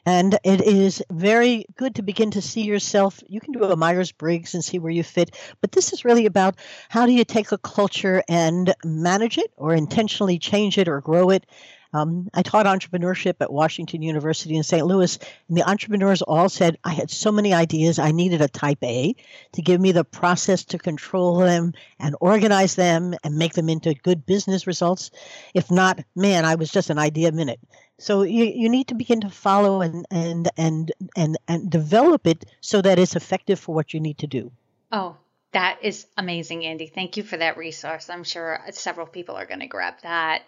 And 0.06 0.38
it 0.44 0.62
is 0.62 1.02
very 1.10 1.66
good 1.76 1.96
to 1.96 2.02
begin 2.02 2.30
to 2.32 2.42
see 2.42 2.62
yourself. 2.62 3.22
You 3.28 3.40
can 3.40 3.52
do 3.52 3.64
a 3.64 3.76
Myers 3.76 4.12
Briggs 4.12 4.54
and 4.54 4.64
see 4.64 4.78
where 4.78 4.92
you 4.92 5.02
fit, 5.02 5.36
but 5.60 5.72
this 5.72 5.92
is 5.92 6.04
really 6.04 6.26
about 6.26 6.56
how 6.88 7.06
do 7.06 7.12
you 7.12 7.24
take 7.24 7.52
a 7.52 7.58
culture 7.58 8.22
and 8.28 8.74
manage 8.84 9.36
it 9.36 9.52
or 9.56 9.74
intentionally 9.74 10.38
change 10.38 10.78
it 10.78 10.88
or 10.88 11.00
grow 11.00 11.30
it 11.30 11.46
um, 11.92 12.30
I 12.32 12.42
taught 12.42 12.66
entrepreneurship 12.66 13.34
at 13.40 13.52
Washington 13.52 14.02
University 14.02 14.56
in 14.56 14.62
St. 14.62 14.86
Louis, 14.86 15.18
and 15.48 15.56
the 15.56 15.68
entrepreneurs 15.68 16.22
all 16.22 16.48
said, 16.48 16.78
I 16.84 16.92
had 16.92 17.10
so 17.10 17.32
many 17.32 17.52
ideas. 17.52 17.98
I 17.98 18.12
needed 18.12 18.40
a 18.40 18.48
type 18.48 18.82
A 18.82 19.14
to 19.52 19.62
give 19.62 19.80
me 19.80 19.92
the 19.92 20.04
process 20.04 20.64
to 20.66 20.78
control 20.78 21.38
them 21.38 21.74
and 21.98 22.14
organize 22.20 22.74
them 22.74 23.14
and 23.24 23.36
make 23.36 23.54
them 23.54 23.68
into 23.68 23.94
good 23.94 24.24
business 24.24 24.66
results. 24.66 25.10
If 25.54 25.70
not, 25.70 26.00
man, 26.14 26.44
I 26.44 26.54
was 26.54 26.70
just 26.70 26.90
an 26.90 26.98
idea 26.98 27.32
minute. 27.32 27.60
So 27.98 28.22
you, 28.22 28.44
you 28.44 28.68
need 28.68 28.88
to 28.88 28.94
begin 28.94 29.20
to 29.22 29.30
follow 29.30 29.82
and, 29.82 30.06
and, 30.10 30.48
and, 30.56 30.90
and, 31.16 31.36
and 31.46 31.70
develop 31.70 32.26
it 32.26 32.44
so 32.60 32.80
that 32.80 32.98
it's 32.98 33.16
effective 33.16 33.60
for 33.60 33.74
what 33.74 33.92
you 33.92 34.00
need 34.00 34.18
to 34.18 34.26
do. 34.26 34.52
Oh, 34.90 35.16
that 35.52 35.80
is 35.82 36.06
amazing, 36.16 36.60
Andi. 36.60 36.92
Thank 36.92 37.16
you 37.16 37.22
for 37.22 37.36
that 37.36 37.56
resource. 37.56 38.08
I'm 38.08 38.24
sure 38.24 38.60
several 38.70 39.06
people 39.06 39.34
are 39.34 39.46
going 39.46 39.60
to 39.60 39.66
grab 39.66 39.94
that. 40.02 40.42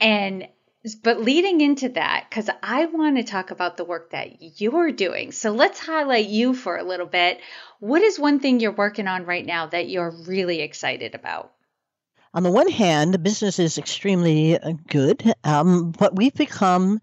And 0.00 0.48
but 1.02 1.20
leading 1.20 1.60
into 1.60 1.88
that, 1.90 2.26
because 2.28 2.48
I 2.62 2.86
want 2.86 3.16
to 3.16 3.24
talk 3.24 3.50
about 3.50 3.76
the 3.76 3.84
work 3.84 4.10
that 4.10 4.60
you're 4.60 4.92
doing. 4.92 5.32
So 5.32 5.50
let's 5.50 5.80
highlight 5.80 6.28
you 6.28 6.54
for 6.54 6.76
a 6.76 6.84
little 6.84 7.06
bit. 7.06 7.40
What 7.80 8.02
is 8.02 8.18
one 8.18 8.40
thing 8.40 8.60
you're 8.60 8.72
working 8.72 9.08
on 9.08 9.26
right 9.26 9.44
now 9.44 9.66
that 9.66 9.88
you're 9.88 10.14
really 10.26 10.60
excited 10.60 11.14
about? 11.14 11.52
On 12.34 12.42
the 12.42 12.52
one 12.52 12.68
hand, 12.68 13.14
the 13.14 13.18
business 13.18 13.58
is 13.58 13.78
extremely 13.78 14.58
uh, 14.58 14.74
good, 14.88 15.32
um, 15.42 15.92
but 15.92 16.14
we've 16.14 16.34
become 16.34 17.00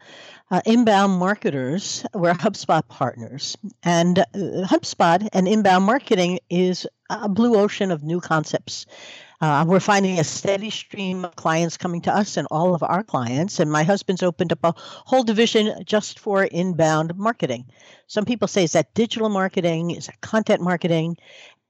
uh, 0.51 0.61
inbound 0.63 1.13
marketers. 1.13 2.05
We're 2.13 2.33
HubSpot 2.33 2.87
partners. 2.87 3.57
And 3.81 4.19
uh, 4.19 4.25
HubSpot 4.33 5.27
and 5.33 5.47
inbound 5.47 5.85
marketing 5.85 6.39
is 6.51 6.85
a 7.09 7.27
blue 7.29 7.55
ocean 7.55 7.89
of 7.89 8.03
new 8.03 8.21
concepts. 8.21 8.85
Uh, 9.41 9.65
we're 9.67 9.79
finding 9.79 10.19
a 10.19 10.23
steady 10.23 10.69
stream 10.69 11.25
of 11.25 11.35
clients 11.35 11.77
coming 11.77 12.01
to 12.01 12.15
us 12.15 12.37
and 12.37 12.47
all 12.51 12.73
of 12.73 12.83
our 12.83 13.03
clients. 13.03 13.59
And 13.59 13.71
my 13.71 13.83
husband's 13.83 14.23
opened 14.23 14.51
up 14.51 14.63
a 14.63 14.73
whole 14.77 15.23
division 15.23 15.83
just 15.85 16.19
for 16.19 16.43
inbound 16.43 17.15
marketing. 17.17 17.65
Some 18.07 18.25
people 18.25 18.47
say, 18.47 18.63
is 18.63 18.73
that 18.73 18.93
digital 18.93 19.29
marketing? 19.29 19.91
Is 19.91 20.05
that 20.07 20.21
content 20.21 20.61
marketing? 20.61 21.17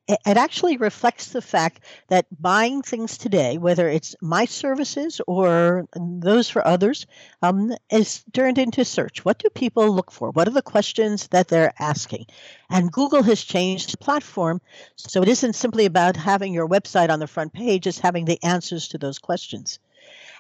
It 0.08 0.38
actually 0.38 0.78
reflects 0.78 1.28
the 1.28 1.42
fact 1.42 1.80
that 2.10 2.26
buying 2.38 2.82
things 2.82 3.18
today, 3.18 3.58
whether 3.58 3.88
it's 3.88 4.16
my 4.22 4.46
services 4.46 5.22
or 5.28 5.86
those 5.96 6.50
for 6.50 6.66
others, 6.68 7.06
um, 7.42 7.74
is 7.90 8.24
turned 8.34 8.58
into 8.58 8.84
search. 8.84 9.24
What 9.24 9.40
do 9.40 9.50
people 9.50 9.90
look 9.90 10.12
for? 10.12 10.32
What 10.32 10.48
are 10.48 10.52
the 10.52 10.62
questions 10.62 11.28
that 11.30 11.48
they're 11.48 11.74
asking? 11.80 12.26
And 12.70 12.92
Google 12.92 13.24
has 13.24 13.42
changed 13.44 13.94
the 13.94 13.98
platform. 13.98 14.60
So 14.98 15.22
it 15.22 15.30
isn't 15.30 15.54
simply 15.54 15.86
about 15.86 16.18
having 16.18 16.54
your 16.54 16.68
website 16.68 17.10
on 17.10 17.20
the 17.20 17.28
front 17.28 17.54
page, 17.54 17.88
it's 17.88 18.00
having 18.00 18.26
the 18.26 18.44
answers 18.44 18.90
to 18.90 18.98
those 18.98 19.20
questions. 19.20 19.80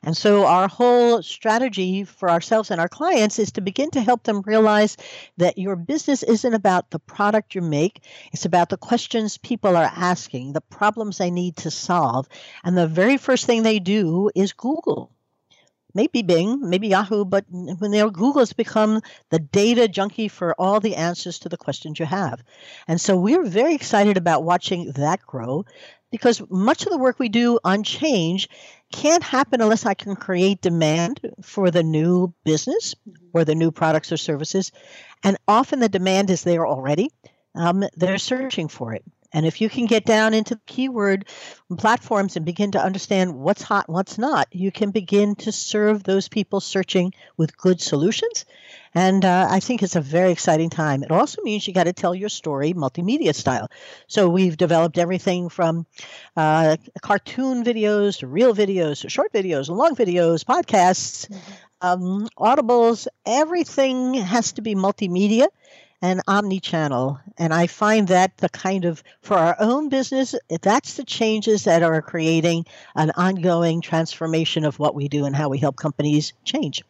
And 0.03 0.17
so, 0.17 0.45
our 0.45 0.67
whole 0.67 1.23
strategy 1.23 2.03
for 2.03 2.29
ourselves 2.29 2.71
and 2.71 2.81
our 2.81 2.89
clients 2.89 3.39
is 3.39 3.53
to 3.53 3.61
begin 3.61 3.89
to 3.91 4.01
help 4.01 4.23
them 4.23 4.41
realize 4.41 4.97
that 5.37 5.57
your 5.57 5.75
business 5.75 6.23
isn't 6.23 6.53
about 6.53 6.89
the 6.89 6.99
product 6.99 7.55
you 7.55 7.61
make, 7.61 8.03
it's 8.33 8.45
about 8.45 8.69
the 8.69 8.77
questions 8.77 9.37
people 9.37 9.77
are 9.77 9.91
asking, 9.95 10.53
the 10.53 10.61
problems 10.61 11.17
they 11.17 11.31
need 11.31 11.55
to 11.57 11.71
solve. 11.71 12.27
And 12.63 12.77
the 12.77 12.87
very 12.87 13.17
first 13.17 13.45
thing 13.45 13.63
they 13.63 13.79
do 13.79 14.29
is 14.35 14.51
Google. 14.51 15.11
Maybe 15.95 16.23
Bing, 16.23 16.67
maybe 16.67 16.87
Yahoo, 16.87 17.23
but 17.23 17.45
when 17.49 17.91
they're 17.91 18.09
Google 18.09 18.39
has 18.39 18.53
become 18.53 19.01
the 19.29 19.37
data 19.37 19.87
junkie 19.87 20.27
for 20.27 20.55
all 20.59 20.79
the 20.79 20.95
answers 20.95 21.39
to 21.39 21.49
the 21.49 21.57
questions 21.57 21.99
you 21.99 22.05
have. 22.05 22.43
And 22.87 22.99
so 22.99 23.15
we're 23.15 23.45
very 23.45 23.75
excited 23.75 24.17
about 24.17 24.43
watching 24.43 24.91
that 24.93 25.21
grow 25.21 25.65
because 26.09 26.41
much 26.49 26.85
of 26.85 26.91
the 26.91 26.97
work 26.97 27.19
we 27.19 27.29
do 27.29 27.59
on 27.63 27.83
change 27.83 28.49
can't 28.93 29.23
happen 29.23 29.59
unless 29.59 29.85
I 29.85 29.95
can 29.95 30.15
create 30.15 30.61
demand 30.61 31.19
for 31.41 31.71
the 31.71 31.83
new 31.83 32.33
business 32.45 32.93
mm-hmm. 32.93 33.25
or 33.33 33.43
the 33.43 33.55
new 33.55 33.71
products 33.71 34.11
or 34.11 34.17
services. 34.17 34.71
And 35.23 35.35
often 35.47 35.79
the 35.79 35.89
demand 35.89 36.29
is 36.29 36.43
there 36.43 36.65
already. 36.67 37.09
Um, 37.55 37.83
they're 37.95 38.17
searching 38.19 38.67
for 38.67 38.93
it. 38.93 39.03
And 39.33 39.45
if 39.45 39.61
you 39.61 39.69
can 39.69 39.87
get 39.87 40.05
down 40.05 40.33
into 40.33 40.55
the 40.55 40.61
keyword 40.67 41.25
platforms 41.77 42.35
and 42.35 42.45
begin 42.45 42.71
to 42.71 42.83
understand 42.83 43.33
what's 43.35 43.63
hot, 43.63 43.89
what's 43.89 44.17
not, 44.17 44.47
you 44.51 44.71
can 44.71 44.91
begin 44.91 45.35
to 45.37 45.51
serve 45.51 46.03
those 46.03 46.27
people 46.27 46.59
searching 46.59 47.13
with 47.35 47.57
good 47.57 47.81
solutions. 47.81 48.45
And 48.95 49.25
uh, 49.25 49.47
I 49.49 49.59
think 49.59 49.81
it's 49.81 49.95
a 49.95 50.01
very 50.01 50.31
exciting 50.31 50.69
time. 50.69 51.01
It 51.01 51.11
also 51.11 51.41
means 51.41 51.67
you 51.67 51.73
got 51.73 51.85
to 51.85 51.93
tell 51.93 52.13
your 52.13 52.29
story 52.29 52.73
multimedia 52.73 53.33
style. 53.33 53.69
So 54.07 54.29
we've 54.29 54.55
developed 54.55 54.99
everything 54.99 55.49
from 55.49 55.87
uh, 56.37 56.77
cartoon 57.01 57.63
videos 57.63 58.19
to 58.19 58.27
real 58.27 58.53
videos 58.53 59.01
to 59.01 59.09
short 59.09 59.33
videos, 59.33 59.67
long 59.69 59.95
videos, 59.95 60.43
podcasts, 60.43 61.27
mm-hmm. 61.27 61.43
um, 61.81 62.29
audibles. 62.37 63.07
Everything 63.25 64.13
has 64.13 64.51
to 64.53 64.61
be 64.61 64.75
multimedia 64.75 65.47
and 66.03 66.21
omni-channel. 66.27 67.19
And 67.37 67.53
i 67.53 67.65
find 67.65 68.09
that 68.09 68.37
the 68.37 68.49
kind 68.49 68.85
of 68.85 69.01
for 69.21 69.37
our 69.37 69.55
own 69.59 69.89
business 69.89 70.35
that's 70.61 70.95
the 70.95 71.05
changes 71.05 71.63
that 71.63 71.81
are 71.81 72.01
creating 72.01 72.65
an 72.95 73.11
ongoing 73.15 73.81
transformation 73.81 74.65
of 74.65 74.77
what 74.77 74.93
we 74.93 75.07
do 75.07 75.25
and 75.25 75.35
how 75.35 75.49
we 75.49 75.57
help 75.57 75.77
companies 75.77 76.33
change. 76.43 76.83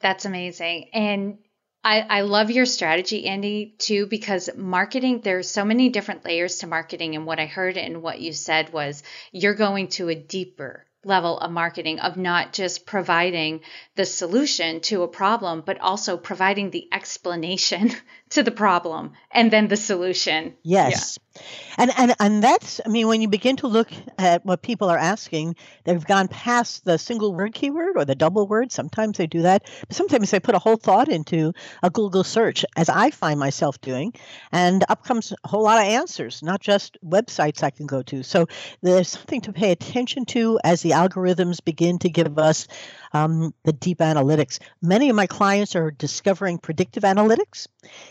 That's 0.00 0.24
amazing. 0.24 0.90
And 0.92 1.38
I, 1.84 2.00
I 2.00 2.20
love 2.22 2.50
your 2.50 2.66
strategy, 2.66 3.26
Andi, 3.26 3.78
too, 3.78 4.06
because 4.06 4.50
marketing, 4.56 5.20
there's 5.22 5.48
so 5.48 5.64
many 5.64 5.88
different 5.88 6.24
layers 6.24 6.58
to 6.58 6.66
marketing. 6.66 7.14
And 7.14 7.26
what 7.26 7.38
I 7.38 7.46
heard 7.46 7.76
and 7.76 8.02
what 8.02 8.20
you 8.20 8.32
said 8.32 8.72
was 8.72 9.04
you're 9.30 9.54
going 9.54 9.88
to 9.88 10.08
a 10.08 10.16
deeper 10.16 10.85
level 11.06 11.38
of 11.38 11.50
marketing 11.50 12.00
of 12.00 12.16
not 12.16 12.52
just 12.52 12.84
providing 12.84 13.60
the 13.94 14.04
solution 14.04 14.80
to 14.80 15.02
a 15.02 15.08
problem, 15.08 15.62
but 15.64 15.80
also 15.80 16.16
providing 16.16 16.70
the 16.70 16.88
explanation 16.92 17.92
to 18.30 18.42
the 18.42 18.50
problem 18.50 19.12
and 19.30 19.50
then 19.50 19.68
the 19.68 19.76
solution. 19.76 20.54
Yes. 20.62 21.18
Yeah. 21.18 21.42
And, 21.78 21.92
and 21.98 22.14
and 22.18 22.42
that's 22.42 22.80
I 22.84 22.88
mean 22.88 23.08
when 23.08 23.20
you 23.20 23.28
begin 23.28 23.56
to 23.56 23.66
look 23.66 23.90
at 24.18 24.44
what 24.44 24.62
people 24.62 24.88
are 24.88 24.98
asking, 24.98 25.56
they've 25.84 26.04
gone 26.04 26.28
past 26.28 26.84
the 26.84 26.98
single 26.98 27.34
word 27.34 27.54
keyword 27.54 27.96
or 27.96 28.04
the 28.04 28.14
double 28.14 28.46
word. 28.46 28.72
Sometimes 28.72 29.18
they 29.18 29.26
do 29.26 29.42
that, 29.42 29.68
but 29.86 29.94
sometimes 29.94 30.30
they 30.30 30.40
put 30.40 30.54
a 30.54 30.58
whole 30.58 30.76
thought 30.76 31.08
into 31.08 31.52
a 31.82 31.90
Google 31.90 32.24
search, 32.24 32.64
as 32.76 32.88
I 32.88 33.10
find 33.10 33.38
myself 33.38 33.80
doing, 33.80 34.14
and 34.50 34.82
up 34.88 35.04
comes 35.04 35.32
a 35.44 35.48
whole 35.48 35.62
lot 35.62 35.78
of 35.78 35.84
answers, 35.84 36.42
not 36.42 36.60
just 36.60 36.96
websites 37.04 37.62
I 37.62 37.70
can 37.70 37.86
go 37.86 38.02
to. 38.04 38.22
So 38.22 38.46
there's 38.82 39.08
something 39.08 39.42
to 39.42 39.52
pay 39.52 39.72
attention 39.72 40.24
to 40.26 40.58
as 40.64 40.80
the 40.80 40.90
algorithms 40.90 41.62
begin 41.62 41.98
to 41.98 42.08
give 42.08 42.38
us 42.38 42.66
um, 43.12 43.54
the 43.64 43.72
deep 43.72 43.98
analytics. 43.98 44.58
Many 44.82 45.10
of 45.10 45.16
my 45.16 45.26
clients 45.26 45.76
are 45.76 45.90
discovering 45.90 46.58
predictive 46.58 47.02
analytics. 47.02 47.66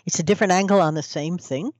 It's 0.05 0.19
a 0.19 0.23
different 0.23 0.53
angle 0.53 0.81
on 0.81 0.93
the 0.93 1.03
same 1.03 1.37
thing. 1.37 1.71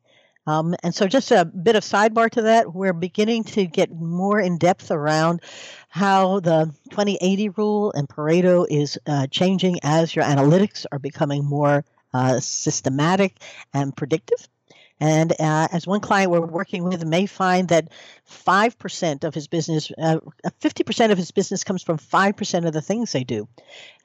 Um, 0.47 0.75
and 0.83 0.93
so, 0.93 1.07
just 1.07 1.31
a 1.31 1.43
bit 1.43 1.75
of 1.75 1.83
sidebar 1.83 2.29
to 2.31 2.43
that, 2.43 2.73
we're 2.73 2.93
beginning 2.93 3.45
to 3.45 3.65
get 3.65 3.91
more 3.91 4.39
in 4.39 4.59
depth 4.59 4.91
around 4.91 5.41
how 5.89 6.39
the 6.39 6.71
2080 6.91 7.49
rule 7.49 7.91
and 7.93 8.07
Pareto 8.07 8.67
is 8.69 8.99
uh, 9.07 9.25
changing 9.27 9.79
as 9.81 10.15
your 10.15 10.23
analytics 10.23 10.85
are 10.91 10.99
becoming 10.99 11.43
more 11.43 11.83
uh, 12.13 12.39
systematic 12.39 13.37
and 13.73 13.95
predictive. 13.95 14.47
And 14.99 15.33
uh, 15.33 15.67
as 15.71 15.85
one 15.85 15.99
client 15.99 16.31
we're 16.31 16.39
working 16.39 16.83
with 16.83 17.05
may 17.05 17.25
find 17.25 17.67
that 17.67 17.89
5% 18.29 19.23
of 19.23 19.33
his 19.33 19.47
business, 19.47 19.91
uh, 19.97 20.19
50% 20.61 21.11
of 21.11 21.17
his 21.17 21.31
business 21.31 21.63
comes 21.63 21.83
from 21.83 21.97
5% 21.97 22.65
of 22.65 22.73
the 22.73 22.81
things 22.81 23.11
they 23.11 23.23
do. 23.23 23.47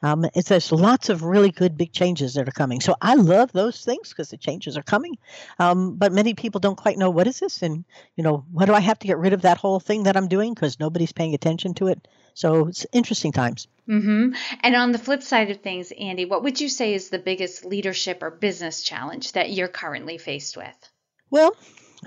Um, 0.02 0.24
it's, 0.34 0.48
there's 0.48 0.72
lots 0.72 1.08
of 1.08 1.22
really 1.22 1.50
good 1.50 1.76
big 1.76 1.92
changes 1.92 2.34
that 2.34 2.48
are 2.48 2.52
coming. 2.52 2.80
So 2.80 2.94
I 3.00 3.14
love 3.14 3.52
those 3.52 3.84
things 3.84 4.08
because 4.08 4.30
the 4.30 4.36
changes 4.36 4.76
are 4.76 4.82
coming. 4.82 5.18
Um, 5.58 5.96
but 5.96 6.12
many 6.12 6.34
people 6.34 6.60
don't 6.60 6.76
quite 6.76 6.96
know 6.96 7.10
what 7.10 7.26
is 7.26 7.40
this 7.40 7.62
and, 7.62 7.84
you 8.16 8.24
know, 8.24 8.44
what 8.50 8.66
do 8.66 8.74
I 8.74 8.80
have 8.80 8.98
to 9.00 9.06
get 9.06 9.18
rid 9.18 9.32
of 9.32 9.42
that 9.42 9.58
whole 9.58 9.80
thing 9.80 10.04
that 10.04 10.16
I'm 10.16 10.28
doing 10.28 10.54
because 10.54 10.80
nobody's 10.80 11.12
paying 11.12 11.34
attention 11.34 11.74
to 11.74 11.88
it. 11.88 12.08
So 12.34 12.68
it's 12.68 12.86
interesting 12.92 13.32
times. 13.32 13.68
Mm-hmm. 13.88 14.34
And 14.62 14.76
on 14.76 14.92
the 14.92 14.98
flip 14.98 15.22
side 15.22 15.50
of 15.50 15.58
things, 15.58 15.92
Andi, 15.98 16.28
what 16.28 16.42
would 16.44 16.60
you 16.60 16.68
say 16.68 16.94
is 16.94 17.10
the 17.10 17.18
biggest 17.18 17.64
leadership 17.64 18.22
or 18.22 18.30
business 18.30 18.82
challenge 18.82 19.32
that 19.32 19.50
you're 19.50 19.68
currently 19.68 20.16
faced 20.16 20.56
with? 20.56 20.90
Well, 21.30 21.54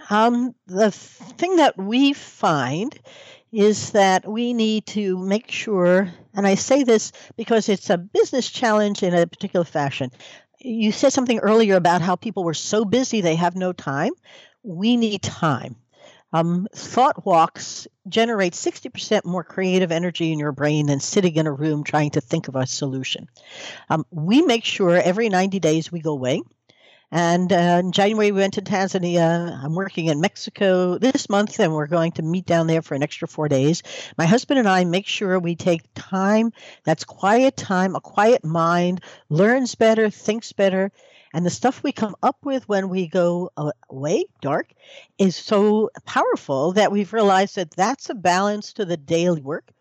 um, 0.09 0.55
the 0.65 0.91
thing 0.91 1.57
that 1.57 1.77
we 1.77 2.13
find 2.13 2.97
is 3.53 3.91
that 3.91 4.27
we 4.27 4.53
need 4.53 4.87
to 4.87 5.17
make 5.17 5.51
sure, 5.51 6.11
and 6.33 6.47
I 6.47 6.55
say 6.55 6.83
this 6.83 7.11
because 7.37 7.69
it's 7.69 7.91
a 7.91 7.97
business 7.97 8.49
challenge 8.49 9.03
in 9.03 9.13
a 9.13 9.27
particular 9.27 9.63
fashion. 9.63 10.11
You 10.59 10.91
said 10.91 11.13
something 11.13 11.39
earlier 11.39 11.75
about 11.75 12.01
how 12.01 12.15
people 12.15 12.43
were 12.43 12.55
so 12.55 12.83
busy 12.83 13.21
they 13.21 13.35
have 13.35 13.55
no 13.55 13.71
time. 13.71 14.13
We 14.63 14.97
need 14.97 15.21
time. 15.21 15.75
Um, 16.31 16.67
thought 16.73 17.27
walks 17.27 17.87
generate 18.07 18.53
60% 18.53 19.23
more 19.23 19.43
creative 19.43 19.91
energy 19.91 20.31
in 20.31 20.39
your 20.39 20.51
brain 20.51 20.87
than 20.87 20.99
sitting 20.99 21.35
in 21.35 21.45
a 21.45 21.51
room 21.51 21.83
trying 21.83 22.09
to 22.11 22.21
think 22.21 22.47
of 22.47 22.55
a 22.55 22.65
solution. 22.65 23.27
Um, 23.87 24.03
we 24.09 24.41
make 24.41 24.65
sure 24.65 24.95
every 24.95 25.29
90 25.29 25.59
days 25.59 25.91
we 25.91 25.99
go 25.99 26.13
away. 26.13 26.41
And 27.15 27.53
uh, 27.53 27.77
in 27.79 27.91
January, 27.91 28.31
we 28.31 28.39
went 28.39 28.55
to 28.55 28.63
Tanzania. 28.63 29.63
I'm 29.63 29.75
working 29.75 30.07
in 30.07 30.19
Mexico 30.19 30.97
this 30.97 31.29
month, 31.29 31.59
and 31.59 31.71
we're 31.71 31.85
going 31.85 32.13
to 32.13 32.23
meet 32.23 32.47
down 32.47 32.65
there 32.65 32.81
for 32.81 32.95
an 32.95 33.03
extra 33.03 33.27
four 33.27 33.47
days. 33.47 33.83
My 34.17 34.25
husband 34.25 34.57
and 34.57 34.67
I 34.67 34.83
make 34.83 35.05
sure 35.05 35.37
we 35.37 35.55
take 35.55 35.83
time 35.93 36.51
that's 36.85 37.03
quiet 37.03 37.55
time, 37.55 37.95
a 37.95 38.01
quiet 38.01 38.43
mind, 38.43 39.01
learns 39.29 39.75
better, 39.75 40.09
thinks 40.09 40.53
better, 40.53 40.91
and 41.35 41.45
the 41.45 41.51
stuff 41.51 41.83
we 41.83 41.91
come 41.91 42.15
up 42.23 42.37
with 42.43 42.67
when 42.67 42.89
we 42.89 43.05
go 43.05 43.51
away 43.91 44.25
dark 44.41 44.73
is 45.19 45.35
so 45.35 45.91
powerful 46.07 46.71
that 46.73 46.91
we've 46.91 47.13
realized 47.13 47.57
that 47.57 47.75
that's 47.75 48.09
a 48.09 48.15
balance 48.15 48.73
to 48.73 48.85
the 48.85 48.97
daily 48.97 49.41
work. 49.43 49.71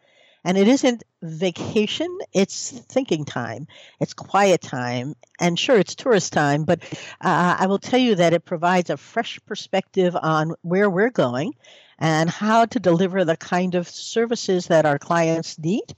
And 0.45 0.59
it 0.59 0.67
isn't 0.67 1.05
vacation, 1.23 2.19
it's 2.33 2.71
thinking 2.71 3.25
time, 3.25 3.69
it's 4.01 4.13
quiet 4.13 4.61
time. 4.61 5.15
And 5.39 5.59
sure, 5.59 5.79
it's 5.79 5.95
tourist 5.95 6.33
time, 6.33 6.65
but 6.65 6.83
uh, 7.21 7.57
I 7.61 7.67
will 7.67 7.79
tell 7.79 8.01
you 8.01 8.17
that 8.17 8.33
it 8.33 8.45
provides 8.45 8.91
a 8.91 8.97
fresh 8.97 9.39
perspective 9.47 10.17
on 10.21 10.55
where 10.63 10.91
we're 10.91 11.11
going 11.11 11.55
and 11.99 12.29
how 12.29 12.65
to 12.65 12.81
deliver 12.81 13.25
the 13.25 13.37
kind 13.37 13.77
of 13.77 13.89
services 13.89 14.67
that 14.67 14.87
our 14.87 14.99
clients 14.99 15.59
need 15.59 15.95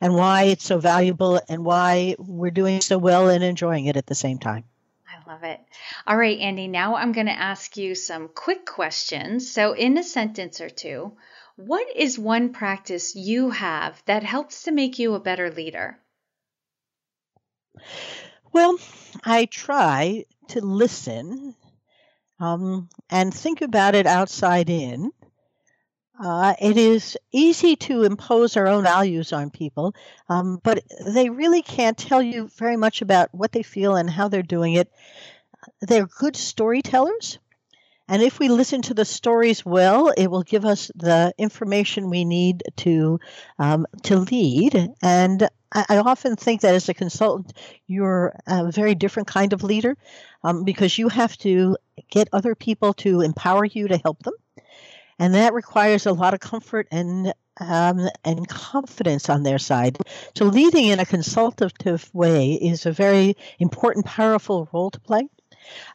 and 0.00 0.14
why 0.14 0.44
it's 0.44 0.64
so 0.64 0.78
valuable 0.78 1.40
and 1.48 1.64
why 1.64 2.14
we're 2.18 2.50
doing 2.50 2.80
so 2.80 2.98
well 2.98 3.28
and 3.28 3.42
enjoying 3.42 3.86
it 3.86 3.96
at 3.96 4.06
the 4.06 4.14
same 4.14 4.38
time. 4.38 4.64
I 5.08 5.30
love 5.30 5.44
it. 5.44 5.60
All 6.06 6.16
right, 6.16 6.38
Andi, 6.38 6.68
now 6.68 6.96
I'm 6.96 7.12
going 7.12 7.26
to 7.26 7.32
ask 7.32 7.76
you 7.76 7.94
some 7.94 8.28
quick 8.28 8.66
questions. 8.66 9.50
So, 9.50 9.72
in 9.72 9.98
a 9.98 10.02
sentence 10.02 10.60
or 10.60 10.70
two, 10.70 11.12
what 11.58 11.86
is 11.96 12.18
one 12.18 12.52
practice 12.52 13.14
you 13.14 13.50
have 13.50 14.02
that 14.06 14.22
helps 14.22 14.62
to 14.62 14.72
make 14.72 14.98
you 14.98 15.14
a 15.14 15.20
better 15.20 15.50
leader? 15.50 15.98
Well, 18.52 18.78
I 19.24 19.44
try 19.44 20.24
to 20.48 20.60
listen 20.60 21.54
um, 22.40 22.88
and 23.10 23.34
think 23.34 23.60
about 23.60 23.94
it 23.94 24.06
outside 24.06 24.70
in 24.70 25.12
uh, 26.20 26.54
it 26.60 26.76
is 26.76 27.16
easy 27.30 27.76
to 27.76 28.02
impose 28.02 28.56
our 28.56 28.66
own 28.66 28.82
values 28.82 29.32
on 29.32 29.50
people, 29.50 29.94
um, 30.28 30.60
but 30.64 30.82
they 31.06 31.30
really 31.30 31.62
can't 31.62 31.96
tell 31.96 32.20
you 32.20 32.48
very 32.56 32.76
much 32.76 33.02
about 33.02 33.32
what 33.32 33.52
they 33.52 33.62
feel 33.62 33.94
and 33.94 34.10
how 34.10 34.26
they're 34.26 34.42
doing 34.42 34.74
it. 34.74 34.90
They're 35.80 36.06
good 36.06 36.34
storytellers. 36.34 37.38
And 38.08 38.22
if 38.22 38.38
we 38.38 38.48
listen 38.48 38.82
to 38.82 38.94
the 38.94 39.04
stories 39.04 39.64
well, 39.64 40.08
it 40.16 40.28
will 40.28 40.42
give 40.42 40.64
us 40.64 40.90
the 40.94 41.34
information 41.38 42.10
we 42.10 42.24
need 42.24 42.62
to 42.78 43.20
um, 43.58 43.86
to 44.04 44.16
lead. 44.16 44.94
And 45.02 45.42
I, 45.72 45.84
I, 45.88 45.96
often 45.98 46.36
think 46.36 46.62
that 46.62 46.74
as 46.74 46.88
a 46.88 46.94
consultant, 46.94 47.52
you're 47.86 48.34
a 48.46 48.72
very 48.72 48.94
different 48.94 49.28
kind 49.28 49.52
of 49.52 49.62
leader 49.62 49.96
um, 50.42 50.64
because 50.64 50.96
you 50.96 51.08
have 51.08 51.36
to 51.38 51.76
get 52.10 52.28
other 52.32 52.54
people 52.54 52.94
to 52.94 53.20
empower 53.20 53.64
you 53.64 53.88
to 53.88 53.98
help 53.98 54.22
them 54.22 54.34
and 55.18 55.34
that 55.34 55.52
requires 55.52 56.06
a 56.06 56.12
lot 56.12 56.34
of 56.34 56.40
comfort 56.40 56.86
and 56.90 57.32
um, 57.60 58.08
and 58.24 58.46
confidence 58.48 59.28
on 59.28 59.42
their 59.42 59.58
side. 59.58 59.98
So 60.36 60.44
leading 60.44 60.86
in 60.86 61.00
a 61.00 61.04
consultative 61.04 62.08
way 62.14 62.52
is 62.52 62.86
a 62.86 62.92
very 62.92 63.36
important, 63.58 64.06
powerful 64.06 64.68
role 64.72 64.92
to 64.92 65.00
play. 65.00 65.28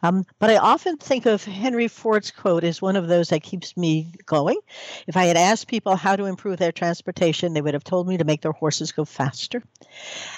Um, 0.01 0.25
but 0.39 0.49
I 0.49 0.57
often 0.57 0.97
think 0.97 1.25
of 1.25 1.43
Henry 1.43 1.87
Ford's 1.87 2.31
quote 2.31 2.63
as 2.63 2.81
one 2.81 2.95
of 2.95 3.07
those 3.07 3.29
that 3.29 3.43
keeps 3.43 3.75
me 3.75 4.13
going. 4.25 4.59
If 5.07 5.17
I 5.17 5.25
had 5.25 5.37
asked 5.37 5.67
people 5.67 5.95
how 5.95 6.15
to 6.15 6.25
improve 6.25 6.57
their 6.57 6.71
transportation, 6.71 7.53
they 7.53 7.61
would 7.61 7.73
have 7.73 7.83
told 7.83 8.07
me 8.07 8.17
to 8.17 8.23
make 8.23 8.41
their 8.41 8.51
horses 8.51 8.91
go 8.91 9.05
faster. 9.05 9.63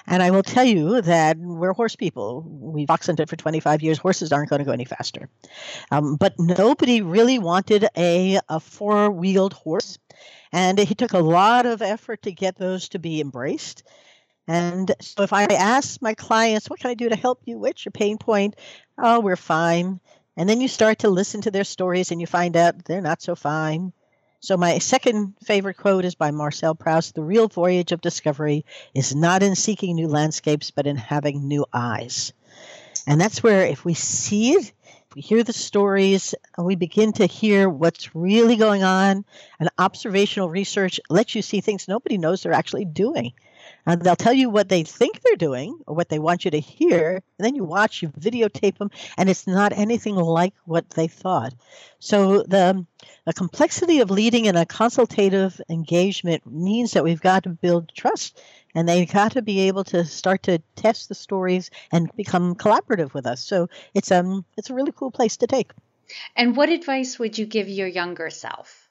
And 0.08 0.22
I 0.22 0.32
will 0.32 0.44
tell 0.44 0.64
you 0.64 1.02
that 1.02 1.38
we're 1.38 1.74
horse 1.74 1.96
people. 1.96 2.44
We've 2.48 2.90
hunted 2.90 3.30
for 3.30 3.36
25 3.36 3.82
years. 3.82 3.98
Horses 3.98 4.32
aren't 4.32 4.50
going 4.50 4.60
to 4.60 4.66
go 4.66 4.72
any 4.72 4.86
faster. 4.86 5.30
Um, 5.92 6.16
but 6.16 6.34
nobody 6.40 7.02
really 7.02 7.40
wanted 7.40 7.88
a, 7.98 8.40
a 8.50 8.60
four 8.60 9.12
wheeled 9.12 9.54
horse. 9.54 9.98
And 10.52 10.80
it 10.80 10.98
took 10.98 11.14
a 11.14 11.20
lot 11.20 11.66
of 11.66 11.82
effort 11.82 12.22
to 12.24 12.32
get 12.32 12.56
those 12.56 12.90
to 12.90 13.00
be 13.00 13.20
embraced. 13.20 13.84
And 14.48 14.92
so 15.02 15.24
if 15.24 15.34
I 15.34 15.46
ask 15.46 16.02
my 16.02 16.14
clients, 16.14 16.70
what 16.70 16.80
can 16.80 16.92
I 16.92 16.94
do 16.94 17.10
to 17.10 17.16
help 17.16 17.42
you? 17.46 17.58
What's 17.58 17.86
your 17.86 17.92
pain 17.92 18.18
point? 18.18 18.56
Oh, 18.98 19.20
we're 19.20 19.36
fine. 19.36 20.00
And 20.38 20.48
then 20.48 20.62
you 20.62 20.68
start 20.68 21.00
to 21.00 21.10
listen 21.10 21.42
to 21.42 21.52
their 21.52 21.64
stories 21.64 22.12
and 22.12 22.22
you 22.22 22.28
find 22.28 22.56
out 22.56 22.86
they're 22.86 23.02
not 23.02 23.22
so 23.22 23.36
fine. 23.36 23.94
So 24.42 24.58
my 24.58 24.78
second 24.78 25.34
favorite 25.44 25.78
quote 25.78 26.06
is 26.06 26.14
by 26.14 26.30
Marcel 26.30 26.76
Proust 26.76 27.16
The 27.16 27.24
real 27.24 27.48
voyage 27.48 27.92
of 27.92 28.02
discovery 28.02 28.66
is 28.94 29.16
not 29.16 29.42
in 29.42 29.56
seeking 29.56 29.96
new 29.96 30.08
landscapes, 30.08 30.70
but 30.70 30.86
in 30.86 30.98
having 30.98 31.48
new 31.48 31.66
eyes. 31.74 32.32
And 33.08 33.20
that's 33.20 33.42
where 33.42 33.66
if 33.66 33.84
we 33.84 33.96
see 33.96 34.52
it, 34.52 34.72
we 35.16 35.22
hear 35.22 35.44
the 35.44 35.54
stories, 35.54 36.36
and 36.58 36.66
we 36.66 36.76
begin 36.76 37.14
to 37.14 37.26
hear 37.26 37.70
what's 37.70 38.14
really 38.14 38.58
going 38.58 38.84
on, 38.84 39.24
and 39.60 39.70
observational 39.78 40.50
research 40.50 41.00
lets 41.10 41.34
you 41.34 41.42
see 41.42 41.62
things 41.62 41.88
nobody 41.88 42.18
knows 42.18 42.44
they're 42.44 42.52
actually 42.52 42.86
doing. 42.86 43.34
And 43.86 44.02
they'll 44.02 44.16
tell 44.16 44.34
you 44.34 44.50
what 44.50 44.70
they 44.70 44.84
think 44.84 45.22
they're 45.22 45.36
doing 45.36 45.80
or 45.86 45.96
what 45.96 46.10
they 46.10 46.20
want 46.20 46.46
you 46.46 46.52
to 46.52 46.60
hear. 46.60 47.22
And 47.38 47.46
then 47.46 47.56
you 47.56 47.64
watch, 47.64 48.02
you 48.02 48.10
videotape 48.10 48.78
them, 48.78 48.90
and 49.18 49.30
it's 49.30 49.46
not 49.46 49.74
anything 49.74 50.16
like 50.16 50.54
what 50.66 50.90
they 50.92 51.08
thought. 51.08 51.54
So 52.00 52.44
the, 52.44 52.86
the 53.26 53.34
complexity 53.34 54.00
of 54.00 54.10
leading 54.10 54.46
in 54.46 54.56
a 54.56 54.66
consultative 54.66 55.62
engagement 55.70 56.46
means 56.46 56.92
that 56.94 57.04
we've 57.04 57.22
got 57.22 57.44
to 57.44 57.50
build 57.50 57.92
trust 57.94 58.42
and 58.76 58.88
they've 58.88 59.12
got 59.12 59.32
to 59.32 59.42
be 59.42 59.62
able 59.62 59.86
to 59.86 60.04
start 60.06 60.44
to 60.44 60.60
test 60.76 61.10
the 61.10 61.16
stories 61.16 61.72
and 61.92 62.14
become 62.16 62.56
collaborative 62.56 63.14
with 63.14 63.26
us. 63.26 63.42
So 63.42 63.70
it's 63.94 64.12
um 64.12 64.46
it's 64.58 64.70
a 64.70 64.74
really 64.74 64.92
cool 64.92 65.12
place 65.12 65.38
to 65.38 65.48
take. 65.48 65.72
And 66.36 66.56
what 66.56 66.70
advice 66.70 67.18
would 67.18 67.38
you 67.38 67.46
give 67.46 67.70
your 67.70 67.88
younger 67.88 68.30
self? 68.30 68.85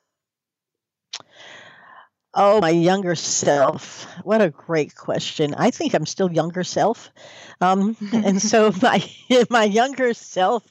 Oh, 2.36 2.60
my 2.60 2.70
younger 2.70 3.14
self. 3.14 4.06
What 4.24 4.42
a 4.42 4.50
great 4.50 4.96
question. 4.96 5.54
I 5.54 5.70
think 5.70 5.94
I'm 5.94 6.04
still 6.04 6.32
younger 6.32 6.64
self. 6.64 7.12
Um, 7.60 7.96
and 8.12 8.42
so 8.42 8.72
my 8.82 9.08
my 9.50 9.62
younger 9.62 10.14
self 10.14 10.64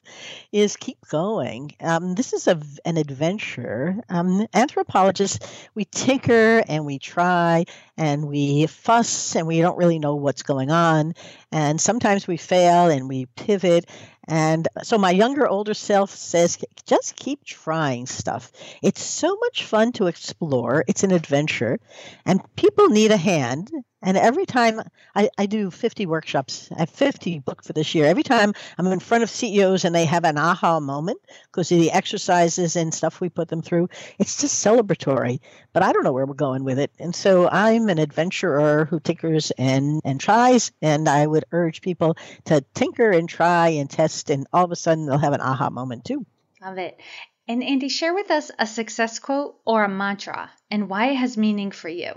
is 0.52 0.76
keep 0.76 0.98
going. 1.08 1.72
Um, 1.80 2.16
this 2.16 2.34
is 2.34 2.50
a, 2.50 2.60
an 2.84 2.98
adventure. 2.98 4.04
Um, 4.10 4.46
anthropologists, 4.54 5.40
we 5.74 5.86
tinker 5.86 6.64
and 6.68 6.86
we 6.86 7.00
try 7.00 7.64
and 7.98 8.28
we 8.28 8.68
fuss 8.68 9.38
and 9.38 9.48
we 9.48 9.62
don't 9.62 9.78
really 9.78 10.00
know 10.00 10.16
what's 10.16 10.44
going 10.44 10.70
on. 10.70 11.14
And 11.50 11.80
sometimes 11.80 12.28
we 12.28 12.36
fail 12.36 12.90
and 12.90 13.08
we 13.08 13.26
pivot 13.26 13.86
and 14.28 14.68
so 14.84 14.98
my 14.98 15.12
younger, 15.12 15.48
older 15.48 15.74
self 15.74 16.12
says, 16.12 16.58
just 16.86 17.16
keep 17.16 17.44
trying 17.44 18.06
stuff. 18.06 18.52
It's 18.82 19.04
so 19.04 19.36
much 19.36 19.66
fun 19.66 19.92
to 19.94 20.08
explore. 20.08 20.84
It's 20.88 21.04
an 21.04 21.12
adventure, 21.12 21.80
and 22.26 22.42
people 22.56 22.90
need 22.90 23.12
a 23.12 23.18
hand. 23.18 23.72
And 24.04 24.18
every 24.18 24.46
time 24.46 24.82
I, 25.16 25.30
I 25.38 25.46
do 25.46 25.72
50 25.72 26.06
workshops, 26.06 26.70
I 26.76 26.82
have 26.82 26.90
50 26.90 27.40
booked 27.40 27.66
for 27.66 27.74
this 27.74 27.96
year. 27.96 28.06
Every 28.06 28.24
time 28.24 28.54
I'm 28.78 28.88
in 28.88 29.00
front 29.00 29.24
of 29.24 29.30
CEOs 29.30 29.86
and 29.86 29.96
they 29.96 30.06
have 30.06 30.26
an 30.26 30.38
aha 30.38 30.80
moment 30.82 31.20
because 31.48 31.72
of 31.72 31.80
the 31.80 31.92
exercises 31.92 32.76
and 32.76 32.94
stuff 32.94 33.22
we 33.22 33.30
put 33.30 33.48
them 33.48 33.62
through, 33.62 33.90
it's 34.20 34.42
just 34.42 34.64
celebratory. 34.64 35.40
But 35.72 35.84
I 35.84 35.94
don't 35.94 36.04
know 36.04 36.12
where 36.12 36.26
we're 36.26 36.34
going 36.34 36.66
with 36.66 36.80
it. 36.80 36.92
And 37.00 37.16
so 37.16 37.48
I'm 37.50 37.88
an 37.88 37.98
adventurer 37.98 38.86
who 38.86 39.00
tinkers 39.00 39.52
and, 39.58 40.02
and 40.04 40.20
tries. 40.20 40.72
And 40.82 41.08
I 41.08 41.26
would 41.26 41.46
urge 41.52 41.82
people 41.82 42.18
to 42.46 42.64
tinker 42.74 43.10
and 43.10 43.30
try 43.30 43.70
and 43.70 43.90
test. 43.90 44.30
And 44.30 44.48
all 44.52 44.66
of 44.66 44.72
a 44.72 44.76
sudden 44.76 45.06
they'll 45.06 45.18
have 45.18 45.34
an 45.34 45.42
aha 45.42 45.70
moment 45.70 46.04
too. 46.04 46.26
Love 46.62 46.78
it. 46.78 47.00
And 47.48 47.62
Andi, 47.62 47.90
share 47.90 48.14
with 48.14 48.32
us 48.32 48.52
a 48.58 48.66
success 48.66 49.20
quote 49.20 49.56
or 49.66 49.84
a 49.84 49.90
mantra 49.90 50.50
and 50.72 50.90
why 50.90 51.08
it 51.08 51.16
has 51.16 51.38
meaning 51.38 51.72
for 51.72 51.90
you. 51.90 52.14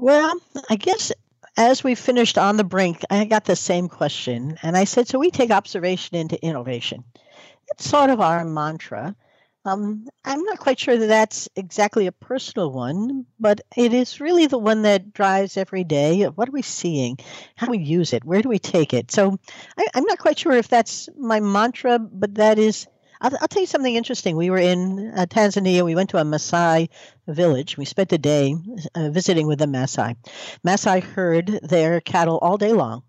Well, 0.00 0.32
I 0.70 0.76
guess 0.76 1.10
as 1.56 1.82
we 1.82 1.96
finished 1.96 2.38
on 2.38 2.56
the 2.56 2.62
brink, 2.62 3.02
I 3.10 3.24
got 3.24 3.44
the 3.44 3.56
same 3.56 3.88
question. 3.88 4.56
And 4.62 4.76
I 4.76 4.84
said, 4.84 5.08
So 5.08 5.18
we 5.18 5.32
take 5.32 5.50
observation 5.50 6.16
into 6.16 6.40
innovation. 6.40 7.02
It's 7.72 7.90
sort 7.90 8.10
of 8.10 8.20
our 8.20 8.44
mantra. 8.44 9.16
Um, 9.64 10.06
I'm 10.24 10.44
not 10.44 10.60
quite 10.60 10.78
sure 10.78 10.96
that 10.96 11.06
that's 11.08 11.48
exactly 11.56 12.06
a 12.06 12.12
personal 12.12 12.70
one, 12.70 13.26
but 13.40 13.60
it 13.76 13.92
is 13.92 14.20
really 14.20 14.46
the 14.46 14.56
one 14.56 14.82
that 14.82 15.12
drives 15.12 15.56
every 15.56 15.82
day. 15.82 16.22
What 16.26 16.48
are 16.48 16.52
we 16.52 16.62
seeing? 16.62 17.18
How 17.56 17.66
do 17.66 17.72
we 17.72 17.78
use 17.78 18.12
it? 18.12 18.24
Where 18.24 18.40
do 18.40 18.48
we 18.48 18.60
take 18.60 18.94
it? 18.94 19.10
So 19.10 19.36
I, 19.76 19.88
I'm 19.94 20.04
not 20.04 20.20
quite 20.20 20.38
sure 20.38 20.52
if 20.52 20.68
that's 20.68 21.08
my 21.18 21.40
mantra, 21.40 21.98
but 21.98 22.36
that 22.36 22.60
is 22.60 22.86
I'll, 23.20 23.36
I'll, 23.40 23.48
tell 23.48 23.62
you 23.62 23.66
something 23.66 23.94
interesting. 23.94 24.36
We 24.36 24.50
were 24.50 24.58
in 24.58 25.12
uh, 25.16 25.26
Tanzania. 25.26 25.84
We 25.84 25.94
went 25.94 26.10
to 26.10 26.18
a 26.18 26.22
Maasai 26.22 26.88
village. 27.26 27.76
We 27.76 27.84
spent 27.84 28.12
a 28.12 28.18
day 28.18 28.54
uh, 28.94 29.10
visiting 29.10 29.46
with 29.46 29.58
the 29.58 29.66
Maasai. 29.66 30.16
Maasai 30.66 31.02
herd 31.02 31.46
their 31.62 32.00
cattle 32.00 32.38
all 32.38 32.58
day 32.58 32.72
long. 32.72 33.02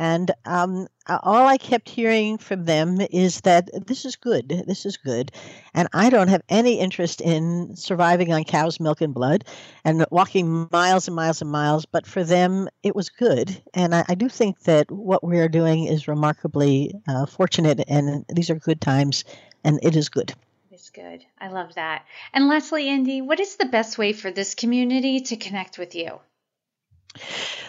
And 0.00 0.30
um, 0.46 0.88
all 1.06 1.46
I 1.46 1.58
kept 1.58 1.86
hearing 1.86 2.38
from 2.38 2.64
them 2.64 3.02
is 3.10 3.42
that 3.42 3.68
this 3.86 4.06
is 4.06 4.16
good. 4.16 4.48
This 4.66 4.86
is 4.86 4.96
good. 4.96 5.30
And 5.74 5.88
I 5.92 6.08
don't 6.08 6.28
have 6.28 6.40
any 6.48 6.80
interest 6.80 7.20
in 7.20 7.76
surviving 7.76 8.32
on 8.32 8.44
cow's 8.44 8.80
milk 8.80 9.02
and 9.02 9.12
blood 9.12 9.44
and 9.84 10.06
walking 10.10 10.68
miles 10.72 11.06
and 11.06 11.14
miles 11.14 11.42
and 11.42 11.50
miles. 11.50 11.84
But 11.84 12.06
for 12.06 12.24
them, 12.24 12.70
it 12.82 12.96
was 12.96 13.10
good. 13.10 13.62
And 13.74 13.94
I, 13.94 14.06
I 14.08 14.14
do 14.14 14.30
think 14.30 14.60
that 14.60 14.90
what 14.90 15.22
we 15.22 15.38
are 15.38 15.50
doing 15.50 15.84
is 15.84 16.08
remarkably 16.08 16.94
uh, 17.06 17.26
fortunate. 17.26 17.84
And 17.86 18.24
these 18.30 18.48
are 18.48 18.54
good 18.54 18.80
times. 18.80 19.24
And 19.64 19.80
it 19.82 19.96
is 19.96 20.08
good. 20.08 20.32
It's 20.70 20.88
good. 20.88 21.26
I 21.38 21.48
love 21.48 21.74
that. 21.74 22.06
And 22.32 22.48
lastly, 22.48 22.86
Andi, 22.86 23.22
what 23.22 23.38
is 23.38 23.56
the 23.56 23.66
best 23.66 23.98
way 23.98 24.14
for 24.14 24.30
this 24.30 24.54
community 24.54 25.20
to 25.20 25.36
connect 25.36 25.76
with 25.76 25.94
you? 25.94 26.20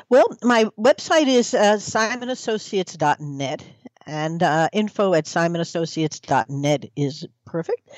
Well, 0.09 0.25
my 0.43 0.65
website 0.79 1.27
is 1.27 1.53
uh, 1.53 1.77
simonassociates.net, 1.77 3.63
and 4.05 4.43
uh, 4.43 4.69
info 4.73 5.13
at 5.13 5.25
simonassociates.net 5.25 6.85
is 6.95 7.25
perfect. 7.45 7.89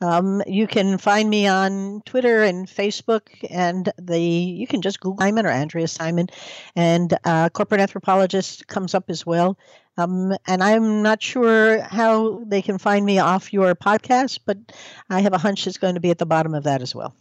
Um, 0.00 0.42
you 0.46 0.66
can 0.66 0.98
find 0.98 1.30
me 1.30 1.46
on 1.46 2.02
Twitter 2.04 2.42
and 2.42 2.66
Facebook, 2.66 3.28
and 3.48 3.92
the 3.98 4.18
you 4.18 4.66
can 4.66 4.82
just 4.82 5.00
Google 5.00 5.20
Simon 5.20 5.46
or 5.46 5.50
Andrea 5.50 5.86
Simon, 5.86 6.26
and 6.74 7.16
uh, 7.24 7.48
corporate 7.50 7.80
anthropologist 7.80 8.66
comes 8.66 8.94
up 8.94 9.10
as 9.10 9.24
well. 9.24 9.56
Um, 9.96 10.34
and 10.46 10.62
I'm 10.62 11.02
not 11.02 11.22
sure 11.22 11.80
how 11.82 12.42
they 12.44 12.62
can 12.62 12.78
find 12.78 13.04
me 13.04 13.18
off 13.18 13.52
your 13.52 13.74
podcast, 13.74 14.40
but 14.44 14.58
I 15.08 15.20
have 15.20 15.34
a 15.34 15.38
hunch 15.38 15.66
it's 15.66 15.78
going 15.78 15.94
to 15.94 16.00
be 16.00 16.10
at 16.10 16.18
the 16.18 16.26
bottom 16.26 16.54
of 16.54 16.64
that 16.64 16.82
as 16.82 16.94
well. 16.94 17.14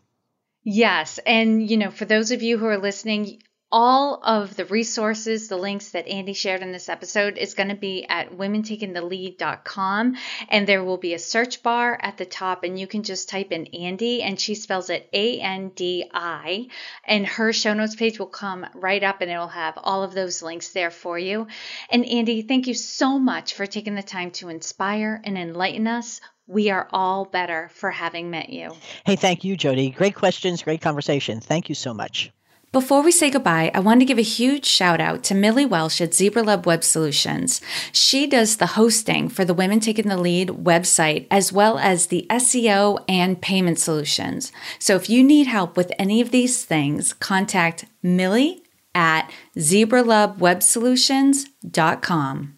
Yes. 0.63 1.19
And, 1.25 1.69
you 1.69 1.77
know, 1.77 1.91
for 1.91 2.05
those 2.05 2.31
of 2.31 2.41
you 2.43 2.57
who 2.57 2.67
are 2.67 2.77
listening, 2.77 3.41
all 3.71 4.19
of 4.23 4.55
the 4.55 4.65
resources, 4.65 5.47
the 5.47 5.57
links 5.57 5.91
that 5.91 6.07
Andi 6.07 6.35
shared 6.35 6.61
in 6.61 6.71
this 6.71 6.89
episode 6.89 7.37
is 7.37 7.53
going 7.53 7.69
to 7.69 7.75
be 7.75 8.05
at 8.07 8.31
womentakingthelead.com 8.31 10.15
and 10.49 10.67
there 10.67 10.83
will 10.83 10.97
be 10.97 11.13
a 11.13 11.19
search 11.19 11.63
bar 11.63 11.97
at 12.01 12.17
the 12.17 12.25
top 12.25 12.63
and 12.63 12.77
you 12.77 12.87
can 12.87 13.03
just 13.03 13.29
type 13.29 13.51
in 13.51 13.65
Andi 13.65 14.21
and 14.23 14.39
she 14.39 14.55
spells 14.55 14.89
it 14.89 15.09
A 15.13 15.39
N 15.39 15.69
D 15.69 16.09
I 16.13 16.67
and 17.05 17.25
her 17.25 17.53
show 17.53 17.73
notes 17.73 17.95
page 17.95 18.19
will 18.19 18.27
come 18.27 18.65
right 18.73 19.03
up 19.03 19.21
and 19.21 19.31
it'll 19.31 19.47
have 19.47 19.77
all 19.77 20.03
of 20.03 20.13
those 20.13 20.41
links 20.41 20.69
there 20.69 20.91
for 20.91 21.17
you. 21.17 21.47
And 21.89 22.03
Andi, 22.03 22.47
thank 22.47 22.67
you 22.67 22.73
so 22.73 23.19
much 23.19 23.53
for 23.53 23.65
taking 23.65 23.95
the 23.95 24.03
time 24.03 24.31
to 24.31 24.49
inspire 24.49 25.21
and 25.23 25.37
enlighten 25.37 25.87
us 25.87 26.19
we 26.47 26.69
are 26.69 26.89
all 26.91 27.23
better 27.23 27.69
for 27.75 27.89
having 27.89 28.29
met 28.29 28.49
you. 28.49 28.75
Hey, 29.05 29.15
thank 29.15 29.45
you, 29.45 29.55
Jodi. 29.55 29.89
Great 29.89 30.15
questions, 30.15 30.63
great 30.63 30.81
conversation. 30.81 31.39
Thank 31.39 31.69
you 31.69 31.75
so 31.75 31.93
much. 31.93 32.29
Before 32.71 33.03
we 33.03 33.11
say 33.11 33.29
goodbye, 33.29 33.69
I 33.73 33.81
want 33.81 33.99
to 33.99 34.05
give 34.05 34.17
a 34.17 34.21
huge 34.21 34.65
shout 34.65 35.01
out 35.01 35.25
to 35.25 35.35
Millie 35.35 35.65
Welsh 35.65 35.99
at 35.99 36.11
ZebraLab 36.11 36.65
Web 36.65 36.85
Solutions. 36.85 37.59
She 37.91 38.25
does 38.25 38.55
the 38.55 38.67
hosting 38.67 39.27
for 39.27 39.43
the 39.43 39.53
Women 39.53 39.81
Taking 39.81 40.07
the 40.07 40.15
Lead 40.15 40.47
website, 40.47 41.27
as 41.29 41.51
well 41.51 41.77
as 41.77 42.07
the 42.07 42.25
SEO 42.29 43.03
and 43.09 43.41
payment 43.41 43.77
solutions. 43.77 44.53
So 44.79 44.95
if 44.95 45.09
you 45.09 45.21
need 45.21 45.47
help 45.47 45.75
with 45.75 45.91
any 45.99 46.21
of 46.21 46.31
these 46.31 46.63
things, 46.63 47.11
contact 47.11 47.83
Millie 48.01 48.63
at 48.95 49.29
zebralabwebsolutions.com. 49.57 52.57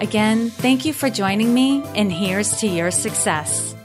Again, 0.00 0.50
thank 0.50 0.84
you 0.84 0.92
for 0.92 1.10
joining 1.10 1.52
me, 1.52 1.82
and 1.94 2.10
here's 2.10 2.60
to 2.60 2.66
your 2.66 2.90
success. 2.90 3.76